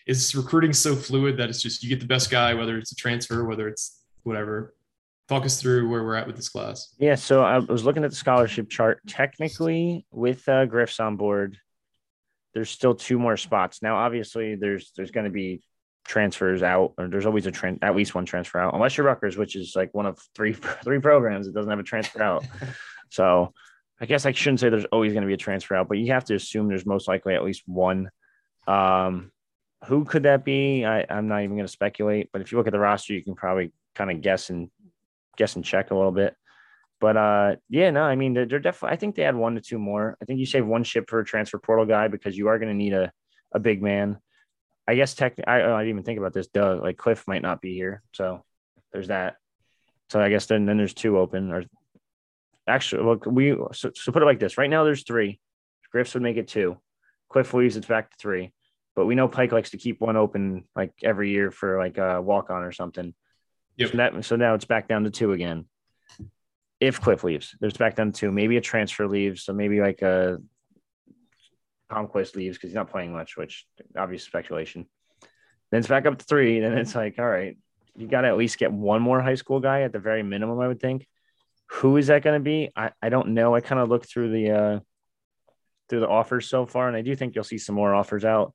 is 0.05 0.35
recruiting 0.35 0.73
so 0.73 0.93
fluid 0.93 1.37
that 1.37 1.47
it's 1.47 1.61
just 1.61 1.83
you 1.83 1.87
get 1.87 2.01
the 2.01 2.05
best 2.05 2.29
guy, 2.29 2.53
whether 2.53 2.77
it's 2.77 2.91
a 2.91 2.95
transfer, 2.95 3.45
whether 3.45 3.69
it's 3.69 4.03
whatever. 4.23 4.75
Talk 5.29 5.45
us 5.45 5.61
through 5.61 5.87
where 5.87 6.03
we're 6.03 6.15
at 6.15 6.27
with 6.27 6.35
this 6.35 6.49
class. 6.49 6.95
Yeah, 6.99 7.15
so 7.15 7.43
I 7.43 7.59
was 7.59 7.85
looking 7.85 8.03
at 8.03 8.09
the 8.09 8.17
scholarship 8.17 8.69
chart. 8.69 8.99
Technically, 9.07 10.05
with 10.11 10.45
uh, 10.49 10.65
Griff's 10.65 10.99
on 10.99 11.15
board, 11.15 11.59
there's 12.53 12.69
still 12.69 12.93
two 12.93 13.17
more 13.17 13.37
spots. 13.37 13.81
Now, 13.81 13.95
obviously, 13.95 14.55
there's 14.55 14.91
there's 14.97 15.11
going 15.11 15.23
to 15.23 15.31
be 15.31 15.61
transfers 16.05 16.63
out, 16.63 16.93
or 16.97 17.07
there's 17.07 17.25
always 17.25 17.45
a 17.45 17.51
trend, 17.51 17.79
at 17.81 17.95
least 17.95 18.15
one 18.15 18.25
transfer 18.25 18.59
out, 18.59 18.73
unless 18.73 18.97
you're 18.97 19.05
Rutgers, 19.05 19.37
which 19.37 19.55
is 19.55 19.75
like 19.75 19.93
one 19.93 20.05
of 20.05 20.19
three 20.35 20.53
three 20.83 20.99
programs 20.99 21.45
that 21.45 21.53
doesn't 21.53 21.69
have 21.69 21.79
a 21.79 21.83
transfer 21.83 22.21
out. 22.21 22.45
so 23.11 23.53
I 23.99 24.05
guess 24.05 24.25
I 24.25 24.31
shouldn't 24.31 24.59
say 24.59 24.69
there's 24.69 24.85
always 24.85 25.13
going 25.13 25.23
to 25.23 25.27
be 25.27 25.33
a 25.33 25.37
transfer 25.37 25.75
out, 25.75 25.87
but 25.87 25.97
you 25.97 26.11
have 26.11 26.25
to 26.25 26.35
assume 26.35 26.67
there's 26.67 26.85
most 26.85 27.07
likely 27.07 27.33
at 27.33 27.43
least 27.43 27.63
one. 27.65 28.09
Um, 28.67 29.31
who 29.85 30.05
could 30.05 30.23
that 30.23 30.43
be? 30.43 30.83
I, 30.85 31.05
I'm 31.09 31.27
not 31.27 31.43
even 31.43 31.55
going 31.55 31.67
to 31.67 31.71
speculate, 31.71 32.29
but 32.31 32.41
if 32.41 32.51
you 32.51 32.57
look 32.57 32.67
at 32.67 32.73
the 32.73 32.79
roster, 32.79 33.13
you 33.13 33.23
can 33.23 33.35
probably 33.35 33.71
kind 33.93 34.11
of 34.11 34.21
guess 34.21 34.49
and 34.49 34.69
guess 35.37 35.55
and 35.55 35.65
check 35.65 35.91
a 35.91 35.95
little 35.95 36.11
bit. 36.11 36.35
But 36.99 37.17
uh, 37.17 37.55
yeah, 37.69 37.91
no, 37.91 38.03
I 38.03 38.15
mean 38.15 38.33
they're, 38.33 38.45
they're 38.45 38.59
definitely. 38.59 38.93
I 38.93 38.97
think 38.97 39.15
they 39.15 39.23
had 39.23 39.35
one 39.35 39.55
to 39.55 39.61
two 39.61 39.79
more. 39.79 40.17
I 40.21 40.25
think 40.25 40.39
you 40.39 40.45
save 40.45 40.65
one 40.65 40.83
ship 40.83 41.09
for 41.09 41.19
a 41.19 41.25
transfer 41.25 41.59
portal 41.59 41.85
guy 41.85 42.07
because 42.07 42.37
you 42.37 42.47
are 42.47 42.59
going 42.59 42.69
to 42.69 42.77
need 42.77 42.93
a 42.93 43.11
a 43.53 43.59
big 43.59 43.81
man. 43.81 44.17
I 44.87 44.95
guess 44.95 45.15
tech. 45.15 45.35
I, 45.47 45.61
I 45.61 45.79
didn't 45.79 45.89
even 45.89 46.03
think 46.03 46.19
about 46.19 46.33
this. 46.33 46.47
Doug, 46.47 46.81
like 46.81 46.97
Cliff 46.97 47.27
might 47.27 47.41
not 47.41 47.61
be 47.61 47.73
here, 47.73 48.03
so 48.13 48.43
there's 48.93 49.07
that. 49.07 49.35
So 50.09 50.21
I 50.21 50.29
guess 50.29 50.45
then 50.45 50.65
then 50.65 50.77
there's 50.77 50.93
two 50.93 51.17
open 51.17 51.51
or 51.51 51.63
actually, 52.67 53.03
look, 53.03 53.25
we 53.25 53.55
so, 53.73 53.91
so 53.93 54.11
put 54.11 54.21
it 54.21 54.25
like 54.25 54.39
this. 54.39 54.57
Right 54.57 54.69
now, 54.69 54.83
there's 54.83 55.03
three. 55.03 55.39
Griffs 55.91 56.13
would 56.13 56.23
make 56.23 56.37
it 56.37 56.47
two. 56.47 56.77
Cliff 57.29 57.53
leaves, 57.53 57.77
it's 57.77 57.87
back 57.87 58.11
to 58.11 58.17
three. 58.19 58.51
But 58.95 59.05
we 59.05 59.15
know 59.15 59.27
Pike 59.27 59.51
likes 59.51 59.71
to 59.71 59.77
keep 59.77 59.99
one 59.99 60.15
open 60.15 60.65
like 60.75 60.93
every 61.03 61.29
year 61.29 61.51
for 61.51 61.77
like 61.77 61.97
a 61.97 62.21
walk 62.21 62.49
on 62.49 62.63
or 62.63 62.71
something. 62.71 63.13
Yep. 63.77 63.91
So, 63.91 63.97
that, 63.97 64.25
so 64.25 64.35
now 64.35 64.53
it's 64.53 64.65
back 64.65 64.87
down 64.87 65.03
to 65.03 65.09
two 65.09 65.33
again. 65.33 65.65
If 66.79 67.01
Cliff 67.01 67.23
leaves, 67.23 67.55
there's 67.59 67.77
back 67.77 67.95
down 67.95 68.11
to 68.11 68.19
two. 68.19 68.31
Maybe 68.31 68.57
a 68.57 68.61
transfer 68.61 69.07
leaves. 69.07 69.43
So 69.43 69.53
maybe 69.53 69.81
like 69.81 70.01
a 70.01 70.37
Conquest 71.89 72.35
leaves 72.35 72.57
because 72.57 72.69
he's 72.69 72.75
not 72.75 72.89
playing 72.89 73.13
much, 73.13 73.37
which 73.37 73.65
obvious 73.97 74.23
speculation. 74.23 74.87
Then 75.71 75.79
it's 75.79 75.87
back 75.87 76.05
up 76.05 76.17
to 76.17 76.25
three. 76.25 76.59
Then 76.59 76.77
it's 76.77 76.95
like, 76.95 77.19
all 77.19 77.29
right, 77.29 77.57
you 77.95 78.07
got 78.07 78.21
to 78.21 78.27
at 78.27 78.37
least 78.37 78.57
get 78.57 78.71
one 78.71 79.01
more 79.01 79.21
high 79.21 79.35
school 79.35 79.59
guy 79.59 79.81
at 79.81 79.93
the 79.93 79.99
very 79.99 80.23
minimum, 80.23 80.59
I 80.59 80.67
would 80.67 80.79
think. 80.79 81.07
Who 81.71 81.97
is 81.97 82.07
that 82.07 82.23
going 82.23 82.39
to 82.39 82.43
be? 82.43 82.71
I, 82.75 82.91
I 83.01 83.09
don't 83.09 83.29
know. 83.29 83.55
I 83.55 83.61
kind 83.61 83.81
of 83.81 83.89
looked 83.89 84.07
through 84.07 84.31
the 84.31 84.51
uh, 84.51 84.79
through 85.89 86.01
the 86.01 86.07
offers 86.07 86.47
so 86.47 86.65
far, 86.65 86.87
and 86.87 86.95
I 86.95 87.01
do 87.01 87.15
think 87.15 87.35
you'll 87.35 87.43
see 87.43 87.57
some 87.57 87.75
more 87.75 87.93
offers 87.93 88.25
out. 88.25 88.53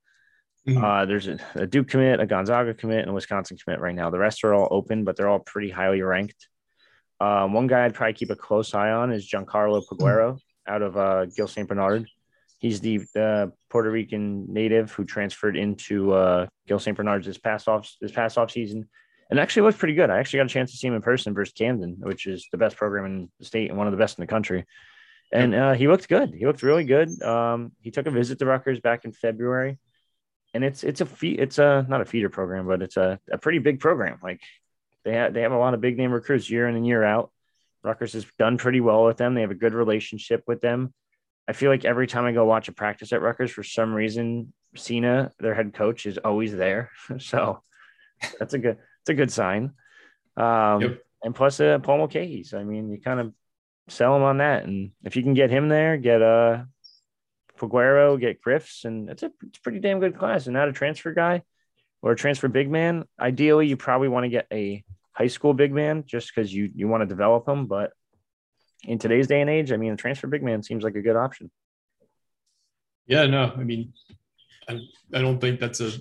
Mm-hmm. 0.69 0.85
Uh, 0.85 1.07
there's 1.07 1.27
a, 1.27 1.39
a, 1.55 1.67
Duke 1.67 1.89
commit, 1.89 2.21
a 2.21 2.27
Gonzaga 2.27 2.75
commit, 2.75 3.01
and 3.01 3.11
a 3.11 3.15
Wisconsin 3.15 3.57
commit 3.57 3.81
right 3.81 3.95
now. 3.95 4.11
The 4.11 4.19
rest 4.19 4.45
are 4.45 4.53
all 4.53 4.69
open, 4.71 5.05
but 5.05 5.17
they're 5.17 5.29
all 5.29 5.39
pretty 5.39 5.71
highly 5.71 6.03
ranked. 6.03 6.49
Um, 7.19 7.53
one 7.53 7.67
guy 7.67 7.85
I'd 7.85 7.95
probably 7.95 8.15
keep 8.15 8.31
a 8.31 8.37
close 8.37 8.75
eye 8.75 8.91
on 8.91 9.13
is 9.13 9.29
Giancarlo 9.29 9.83
Paguero 9.87 10.35
mm-hmm. 10.35 10.73
out 10.73 10.83
of 10.83 10.97
uh, 10.97 11.27
Gill 11.27 11.49
St. 11.49 11.67
Bernard. 11.67 12.09
He's 12.61 12.81
the 12.81 13.01
uh, 13.17 13.47
Puerto 13.71 13.91
Rican 13.91 14.53
native 14.53 14.93
who 14.93 15.05
transferred 15.05 15.57
into 15.57 16.13
uh, 16.13 16.47
Gill 16.69 16.79
St. 16.79 16.95
Bernard's 16.95 17.27
this 17.27 17.39
past 17.39 17.69
off 17.69 17.91
this 18.03 18.13
past 18.13 18.37
off 18.37 18.51
season, 18.51 18.87
and 19.31 19.41
actually 19.41 19.63
looked 19.63 19.79
pretty 19.79 19.95
good. 19.95 20.11
I 20.11 20.19
actually 20.19 20.41
got 20.41 20.47
a 20.47 20.51
chance 20.51 20.71
to 20.73 20.77
see 20.77 20.87
him 20.87 20.95
in 20.95 21.01
person 21.01 21.33
versus 21.33 21.55
Camden, 21.55 21.97
which 22.01 22.27
is 22.27 22.47
the 22.53 22.59
best 22.59 22.77
program 22.77 23.07
in 23.07 23.31
the 23.39 23.47
state 23.47 23.71
and 23.71 23.79
one 23.79 23.87
of 23.87 23.93
the 23.93 23.97
best 23.97 24.19
in 24.19 24.23
the 24.23 24.27
country. 24.27 24.67
And 25.33 25.55
uh, 25.55 25.73
he 25.73 25.89
looked 25.89 26.07
good. 26.07 26.35
He 26.35 26.45
looked 26.45 26.63
really 26.63 26.85
good. 26.85 27.23
Um, 27.23 27.73
he 27.81 27.91
took 27.91 28.07
a 28.07 28.11
visit 28.11 28.39
to 28.41 28.47
Rutgers 28.47 28.81
back 28.81 29.07
in 29.07 29.13
February, 29.13 29.79
and 30.53 30.63
it's 30.63 30.85
it's 30.85 31.01
a 31.01 31.07
fee- 31.07 31.39
it's 31.39 31.59
a 31.59 31.87
not 31.89 32.03
a 32.03 32.05
feeder 32.05 32.29
program, 32.29 32.67
but 32.67 32.83
it's 32.83 32.99
a, 32.99 33.19
a 33.33 33.39
pretty 33.39 33.59
big 33.59 33.81
program. 33.81 34.19
Like 34.23 34.43
they 35.07 35.15
have 35.15 35.33
they 35.33 35.41
have 35.41 35.53
a 35.53 35.59
lot 35.59 35.73
of 35.73 35.81
big 35.81 35.97
name 35.97 36.13
recruits 36.13 36.51
year 36.51 36.69
in 36.69 36.77
and 36.77 36.87
year 36.87 37.03
out. 37.03 37.31
Rutgers 37.83 38.13
has 38.13 38.27
done 38.39 38.59
pretty 38.59 38.83
well 38.83 39.05
with 39.05 39.17
them. 39.17 39.35
They 39.35 39.41
have 39.41 39.51
a 39.51 39.55
good 39.55 39.73
relationship 39.73 40.43
with 40.47 40.61
them. 40.61 40.93
I 41.51 41.53
feel 41.53 41.69
like 41.69 41.85
every 41.85 42.07
time 42.07 42.27
I 42.27 42.31
go 42.33 42.45
watch 42.45 42.69
a 42.69 42.73
practice 42.73 43.13
at 43.13 43.21
Rutgers, 43.21 43.51
for 43.51 43.65
some 43.65 43.93
reason, 43.93 44.53
Sina, 44.77 45.33
their 45.41 45.53
head 45.53 45.75
coach, 45.75 46.07
is 46.07 46.17
always 46.17 46.55
there. 46.55 46.93
so 47.19 47.65
that's 48.39 48.55
a 48.55 48.59
good 48.59 48.79
it's 49.01 49.09
a 49.09 49.15
good 49.15 49.33
sign. 49.33 49.73
Um, 50.37 50.81
yep. 50.81 51.03
And 51.25 51.35
plus, 51.35 51.59
uh, 51.59 51.81
Paul. 51.81 52.09
So 52.09 52.57
I 52.57 52.63
mean, 52.63 52.89
you 52.89 53.01
kind 53.01 53.19
of 53.19 53.35
sell 53.89 54.15
him 54.15 54.23
on 54.23 54.39
that, 54.39 54.63
and 54.63 54.93
if 55.03 55.17
you 55.17 55.25
can 55.25 55.35
get 55.35 55.51
him 55.51 55.69
there, 55.69 55.97
get 55.97 56.23
uh 56.23 56.63
Paguero, 57.59 58.19
get 58.19 58.41
Griffs, 58.41 58.85
and 58.85 59.11
it's 59.11 59.25
a 59.25 59.33
it's 59.43 59.59
a 59.59 59.63
pretty 59.63 59.81
damn 59.81 59.99
good 59.99 60.17
class. 60.17 60.47
And 60.47 60.55
not 60.55 60.69
a 60.69 60.73
transfer 60.73 61.13
guy 61.13 61.43
or 62.01 62.13
a 62.13 62.17
transfer 62.17 62.47
big 62.47 62.71
man. 62.71 63.07
Ideally, 63.19 63.67
you 63.67 63.77
probably 63.77 64.09
want 64.09 64.23
to 64.23 64.31
get 64.31 64.47
a 64.53 64.85
high 65.11 65.27
school 65.27 65.53
big 65.53 65.73
man 65.73 66.05
just 66.07 66.33
because 66.33 66.55
you 66.55 66.71
you 66.77 66.87
want 66.87 67.01
to 67.01 67.07
develop 67.07 67.45
them. 67.45 67.67
But 67.67 67.91
in 68.85 68.99
today's 68.99 69.27
day 69.27 69.41
and 69.41 69.51
age, 69.51 69.73
I 69.73 69.77
mean, 69.77 69.93
a 69.93 69.97
transfer 69.97 70.27
big 70.27 70.43
man 70.43 70.63
seems 70.63 70.85
like 70.85 70.95
a 70.95 71.03
good 71.03 71.17
option. 71.17 71.51
Yeah, 73.07 73.27
no, 73.27 73.53
I 73.57 73.65
mean, 73.65 73.93
I, 74.69 74.81
I 75.15 75.21
don't 75.21 75.41
think 75.41 75.61
that's 75.61 75.81
a. 75.81 75.93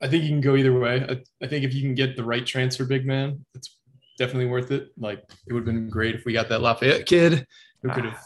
I 0.00 0.08
think 0.08 0.24
you 0.24 0.30
can 0.30 0.40
go 0.40 0.56
either 0.56 0.76
way. 0.76 1.06
I, 1.08 1.44
I 1.44 1.46
think 1.46 1.64
if 1.64 1.72
you 1.72 1.82
can 1.82 1.94
get 1.94 2.16
the 2.16 2.24
right 2.24 2.44
transfer 2.44 2.84
big 2.84 3.06
man, 3.06 3.44
it's 3.54 3.78
definitely 4.18 4.46
worth 4.46 4.72
it. 4.72 4.90
Like 4.98 5.22
it 5.46 5.52
would 5.52 5.60
have 5.60 5.74
been 5.74 5.88
great 5.88 6.16
if 6.16 6.24
we 6.24 6.32
got 6.32 6.48
that 6.48 6.60
Lafayette 6.60 7.06
kid 7.06 7.46
who 7.82 7.90
could 7.90 8.04
have 8.04 8.24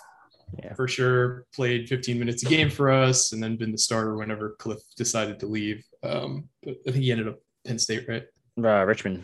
yeah. 0.62 0.74
for 0.74 0.88
sure 0.88 1.44
played 1.54 1.88
15 1.88 2.18
minutes 2.18 2.42
a 2.42 2.46
game 2.46 2.70
for 2.70 2.90
us 2.90 3.32
and 3.32 3.42
then 3.42 3.56
been 3.56 3.72
the 3.72 3.78
starter 3.78 4.16
whenever 4.16 4.56
Cliff 4.58 4.78
decided 4.96 5.38
to 5.40 5.46
leave. 5.46 5.84
Um, 6.02 6.48
but 6.62 6.76
I 6.86 6.92
think 6.92 7.04
he 7.04 7.12
ended 7.12 7.28
up 7.28 7.38
Penn 7.66 7.78
State, 7.78 8.08
right? 8.08 8.25
Uh, 8.58 8.84
Richmond. 8.84 9.23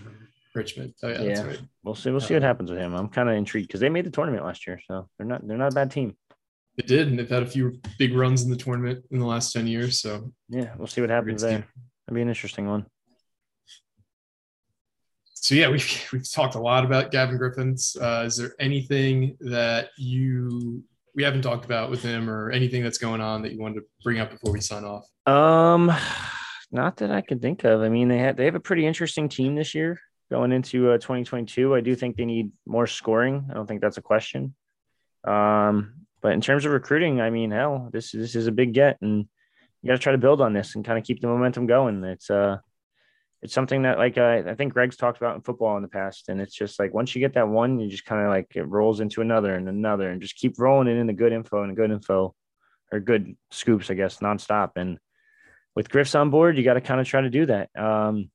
Richmond. 0.54 0.94
Oh 1.02 1.08
yeah, 1.08 1.22
yeah. 1.22 1.46
Right. 1.46 1.60
We'll 1.82 1.94
see. 1.94 2.10
We'll 2.10 2.20
see 2.20 2.34
what 2.34 2.42
happens 2.42 2.70
with 2.70 2.78
him. 2.78 2.94
I'm 2.94 3.08
kind 3.08 3.28
of 3.28 3.34
intrigued 3.34 3.68
because 3.68 3.80
they 3.80 3.88
made 3.88 4.04
the 4.04 4.10
tournament 4.10 4.44
last 4.44 4.66
year, 4.66 4.80
so 4.86 5.08
they're 5.16 5.26
not 5.26 5.46
they're 5.46 5.56
not 5.56 5.72
a 5.72 5.74
bad 5.74 5.90
team. 5.90 6.16
They 6.76 6.86
did, 6.86 7.08
and 7.08 7.18
they've 7.18 7.28
had 7.28 7.42
a 7.42 7.46
few 7.46 7.80
big 7.98 8.14
runs 8.14 8.42
in 8.42 8.50
the 8.50 8.56
tournament 8.56 9.04
in 9.10 9.18
the 9.18 9.26
last 9.26 9.52
ten 9.52 9.66
years. 9.66 10.00
So 10.00 10.32
yeah, 10.48 10.72
we'll 10.76 10.86
see 10.86 11.00
what 11.00 11.10
happens 11.10 11.42
there. 11.42 11.66
That'd 12.06 12.14
be 12.14 12.22
an 12.22 12.28
interesting 12.28 12.66
one. 12.66 12.86
So 15.34 15.54
yeah, 15.54 15.68
we've 15.70 16.08
we've 16.12 16.30
talked 16.30 16.54
a 16.54 16.60
lot 16.60 16.84
about 16.84 17.10
Gavin 17.10 17.38
Griffiths. 17.38 17.96
Uh, 17.96 18.24
is 18.26 18.36
there 18.36 18.54
anything 18.58 19.36
that 19.40 19.90
you 19.96 20.84
we 21.14 21.22
haven't 21.22 21.42
talked 21.42 21.64
about 21.64 21.90
with 21.90 22.02
him 22.02 22.30
or 22.30 22.50
anything 22.50 22.82
that's 22.82 22.98
going 22.98 23.20
on 23.20 23.42
that 23.42 23.52
you 23.52 23.58
wanted 23.58 23.80
to 23.80 23.86
bring 24.02 24.18
up 24.18 24.30
before 24.30 24.52
we 24.52 24.60
sign 24.60 24.84
off? 24.84 25.06
Um, 25.26 25.92
not 26.72 26.96
that 26.98 27.10
I 27.10 27.20
can 27.20 27.38
think 27.38 27.64
of. 27.64 27.82
I 27.82 27.88
mean, 27.88 28.08
they 28.08 28.18
had 28.18 28.36
they 28.36 28.44
have 28.46 28.54
a 28.54 28.60
pretty 28.60 28.86
interesting 28.86 29.28
team 29.28 29.54
this 29.54 29.74
year 29.74 29.98
going 30.32 30.50
into 30.50 30.90
uh, 30.90 30.94
2022. 30.94 31.74
I 31.74 31.82
do 31.82 31.94
think 31.94 32.16
they 32.16 32.24
need 32.24 32.52
more 32.66 32.86
scoring. 32.86 33.48
I 33.50 33.54
don't 33.54 33.66
think 33.66 33.82
that's 33.82 33.98
a 33.98 34.02
question. 34.02 34.54
Um, 35.24 36.06
but 36.22 36.32
in 36.32 36.40
terms 36.40 36.64
of 36.64 36.72
recruiting, 36.72 37.20
I 37.20 37.28
mean, 37.28 37.50
hell, 37.50 37.90
this 37.92 38.12
this 38.12 38.34
is 38.34 38.46
a 38.46 38.52
big 38.52 38.72
get, 38.72 38.96
and 39.02 39.28
you 39.82 39.88
got 39.88 39.92
to 39.92 39.98
try 39.98 40.12
to 40.12 40.18
build 40.18 40.40
on 40.40 40.54
this 40.54 40.74
and 40.74 40.84
kind 40.86 40.98
of 40.98 41.04
keep 41.04 41.20
the 41.20 41.26
momentum 41.26 41.66
going. 41.66 42.02
It's 42.04 42.30
uh 42.30 42.58
it's 43.42 43.52
something 43.52 43.82
that 43.82 43.98
like 43.98 44.16
uh, 44.16 44.42
I 44.46 44.54
think 44.54 44.72
Greg's 44.72 44.96
talked 44.96 45.18
about 45.18 45.34
in 45.34 45.42
football 45.42 45.76
in 45.76 45.82
the 45.82 45.88
past, 45.88 46.30
and 46.30 46.40
it's 46.40 46.54
just 46.54 46.78
like 46.78 46.94
once 46.94 47.14
you 47.14 47.20
get 47.20 47.34
that 47.34 47.48
one, 47.48 47.78
you 47.78 47.90
just 47.90 48.06
kind 48.06 48.22
of 48.22 48.28
like 48.28 48.46
it 48.54 48.62
rolls 48.62 49.00
into 49.00 49.20
another 49.20 49.54
and 49.54 49.68
another, 49.68 50.08
and 50.10 50.22
just 50.22 50.36
keep 50.36 50.58
rolling 50.58 50.88
it 50.88 50.96
in 50.96 51.06
the 51.06 51.12
good 51.12 51.32
info 51.32 51.62
and 51.62 51.76
good 51.76 51.90
info, 51.90 52.34
or 52.90 53.00
good 53.00 53.36
scoops, 53.50 53.90
I 53.90 53.94
guess, 53.94 54.18
nonstop. 54.20 54.70
And 54.76 54.98
with 55.76 55.90
Griffs 55.90 56.14
on 56.14 56.30
board, 56.30 56.56
you 56.56 56.64
got 56.64 56.74
to 56.74 56.80
kind 56.80 57.00
of 57.00 57.06
try 57.06 57.20
to 57.20 57.30
do 57.30 57.46
that. 57.46 57.68
Um, 57.76 58.30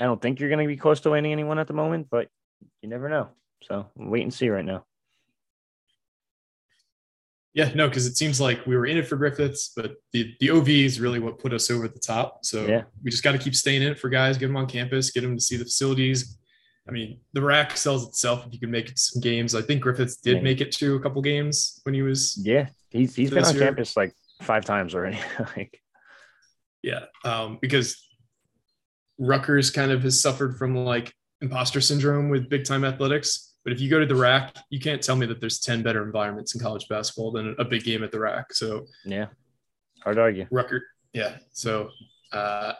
I 0.00 0.04
don't 0.04 0.20
think 0.20 0.40
you're 0.40 0.48
going 0.48 0.66
to 0.66 0.68
be 0.68 0.76
close 0.76 1.00
to 1.00 1.10
landing 1.10 1.32
anyone 1.32 1.58
at 1.58 1.66
the 1.66 1.72
moment, 1.72 2.08
but 2.10 2.28
you 2.82 2.88
never 2.88 3.08
know. 3.08 3.28
So 3.62 3.86
wait 3.96 4.22
and 4.22 4.34
see 4.34 4.48
right 4.48 4.64
now. 4.64 4.84
Yeah, 7.54 7.70
no, 7.72 7.88
because 7.88 8.06
it 8.06 8.16
seems 8.16 8.40
like 8.40 8.66
we 8.66 8.76
were 8.76 8.86
in 8.86 8.96
it 8.96 9.06
for 9.06 9.16
Griffiths, 9.16 9.72
but 9.76 9.94
the 10.12 10.34
the 10.40 10.50
OV 10.50 10.68
is 10.68 11.00
really 11.00 11.20
what 11.20 11.38
put 11.38 11.52
us 11.52 11.70
over 11.70 11.86
the 11.86 12.00
top. 12.00 12.44
So 12.44 12.66
yeah. 12.66 12.82
we 13.02 13.12
just 13.12 13.22
got 13.22 13.32
to 13.32 13.38
keep 13.38 13.54
staying 13.54 13.82
in 13.82 13.92
it 13.92 13.98
for 13.98 14.08
guys, 14.08 14.36
get 14.36 14.48
them 14.48 14.56
on 14.56 14.66
campus, 14.66 15.12
get 15.12 15.20
them 15.20 15.36
to 15.36 15.40
see 15.40 15.56
the 15.56 15.64
facilities. 15.64 16.36
I 16.88 16.90
mean, 16.90 17.20
the 17.32 17.40
RAC 17.40 17.76
sells 17.76 18.06
itself 18.08 18.44
if 18.46 18.52
you 18.52 18.58
can 18.58 18.72
make 18.72 18.90
it 18.90 18.98
some 18.98 19.22
games. 19.22 19.54
I 19.54 19.62
think 19.62 19.82
Griffiths 19.82 20.16
did 20.16 20.42
make 20.42 20.60
it 20.60 20.70
to 20.72 20.96
a 20.96 21.00
couple 21.00 21.22
games 21.22 21.80
when 21.84 21.94
he 21.94 22.02
was. 22.02 22.36
Yeah, 22.44 22.66
he's 22.90 23.14
he's 23.14 23.30
been 23.30 23.44
on 23.44 23.54
year. 23.54 23.66
campus 23.66 23.96
like 23.96 24.14
five 24.42 24.64
times 24.64 24.94
already. 24.94 25.20
like, 25.56 25.80
yeah, 26.82 27.04
um, 27.24 27.58
because 27.62 28.03
Rutgers 29.18 29.70
kind 29.70 29.92
of 29.92 30.02
has 30.02 30.20
suffered 30.20 30.56
from 30.56 30.74
like 30.74 31.12
imposter 31.40 31.80
syndrome 31.80 32.30
with 32.30 32.48
big 32.48 32.64
time 32.64 32.84
athletics 32.84 33.54
but 33.64 33.72
if 33.72 33.80
you 33.80 33.88
go 33.88 33.98
to 33.98 34.06
the 34.06 34.14
RAC, 34.14 34.54
you 34.68 34.78
can't 34.78 35.02
tell 35.02 35.16
me 35.16 35.24
that 35.26 35.40
there's 35.40 35.58
10 35.58 35.82
better 35.82 36.04
environments 36.04 36.54
in 36.54 36.60
college 36.60 36.86
basketball 36.88 37.32
than 37.32 37.56
a 37.58 37.64
big 37.64 37.82
game 37.82 38.04
at 38.04 38.12
the 38.12 38.20
RAC. 38.20 38.52
So 38.52 38.86
yeah, 39.04 39.26
hard 40.02 40.16
to 40.16 40.22
argue. 40.22 40.46
Record. 40.50 40.82
Yeah. 41.14 41.36
So 41.52 41.88
uh, 42.30 42.74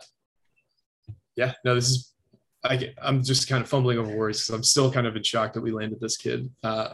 yeah, 1.37 1.55
no, 1.64 1.75
this 1.75 1.88
is, 1.88 2.12
I, 2.62 2.92
I'm 3.01 3.23
just 3.23 3.49
kind 3.49 3.62
of 3.62 3.68
fumbling 3.68 3.99
over 3.99 4.14
words 4.14 4.40
because 4.40 4.55
I'm 4.55 4.62
still 4.62 4.92
kind 4.92 5.07
of 5.07 5.16
in 5.16 5.23
shock 5.23 5.55
that 5.55 5.62
we 5.62 5.73
landed 5.73 6.01
this 6.01 6.18
kid. 6.18 6.51
Uh, 6.62 6.92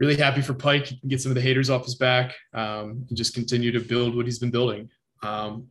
really 0.00 0.16
happy 0.16 0.42
for 0.42 0.54
Pike. 0.54 0.92
Get 1.06 1.20
some 1.20 1.30
of 1.30 1.36
the 1.36 1.42
haters 1.42 1.70
off 1.70 1.84
his 1.84 1.94
back 1.94 2.34
um, 2.54 3.06
and 3.08 3.16
just 3.16 3.34
continue 3.34 3.70
to 3.70 3.80
build 3.80 4.16
what 4.16 4.26
he's 4.26 4.38
been 4.40 4.50
building. 4.50 4.90
Um, 5.22 5.68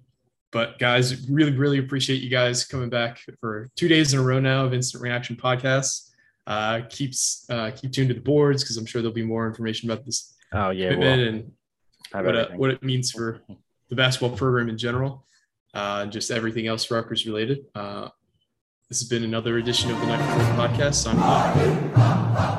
but 0.51 0.79
guys, 0.79 1.29
really, 1.29 1.55
really 1.55 1.77
appreciate 1.77 2.21
you 2.21 2.29
guys 2.29 2.65
coming 2.65 2.89
back 2.89 3.19
for 3.39 3.69
two 3.75 3.87
days 3.87 4.13
in 4.13 4.19
a 4.19 4.23
row 4.23 4.39
now 4.39 4.65
of 4.65 4.73
Instant 4.73 5.03
Reaction 5.03 5.35
podcasts 5.35 6.09
uh, 6.49 6.81
keeps 6.89 7.45
uh, 7.49 7.71
keep 7.75 7.91
tuned 7.91 8.09
to 8.09 8.15
the 8.15 8.21
boards 8.21 8.63
because 8.63 8.75
I'm 8.75 8.85
sure 8.85 9.01
there'll 9.01 9.13
be 9.13 9.23
more 9.23 9.47
information 9.47 9.89
about 9.89 10.03
this 10.03 10.35
oh 10.51 10.71
yeah 10.71 10.89
and 10.89 11.51
what, 12.11 12.35
uh, 12.35 12.47
what 12.55 12.71
it 12.71 12.83
means 12.83 13.11
for 13.11 13.39
the 13.89 13.95
basketball 13.95 14.35
program 14.35 14.67
in 14.67 14.77
general, 14.77 15.25
uh, 15.75 15.99
and 16.03 16.11
just 16.11 16.31
everything 16.31 16.65
else 16.65 16.89
Rutgers 16.89 17.27
related. 17.27 17.65
Uh, 17.75 18.09
this 18.89 18.99
has 18.99 19.07
been 19.07 19.23
another 19.23 19.59
edition 19.59 19.91
of 19.91 19.99
the 19.99 20.07
Night 20.07 20.17
Before 20.17 20.67
podcast. 20.67 20.95
Signing 20.95 22.58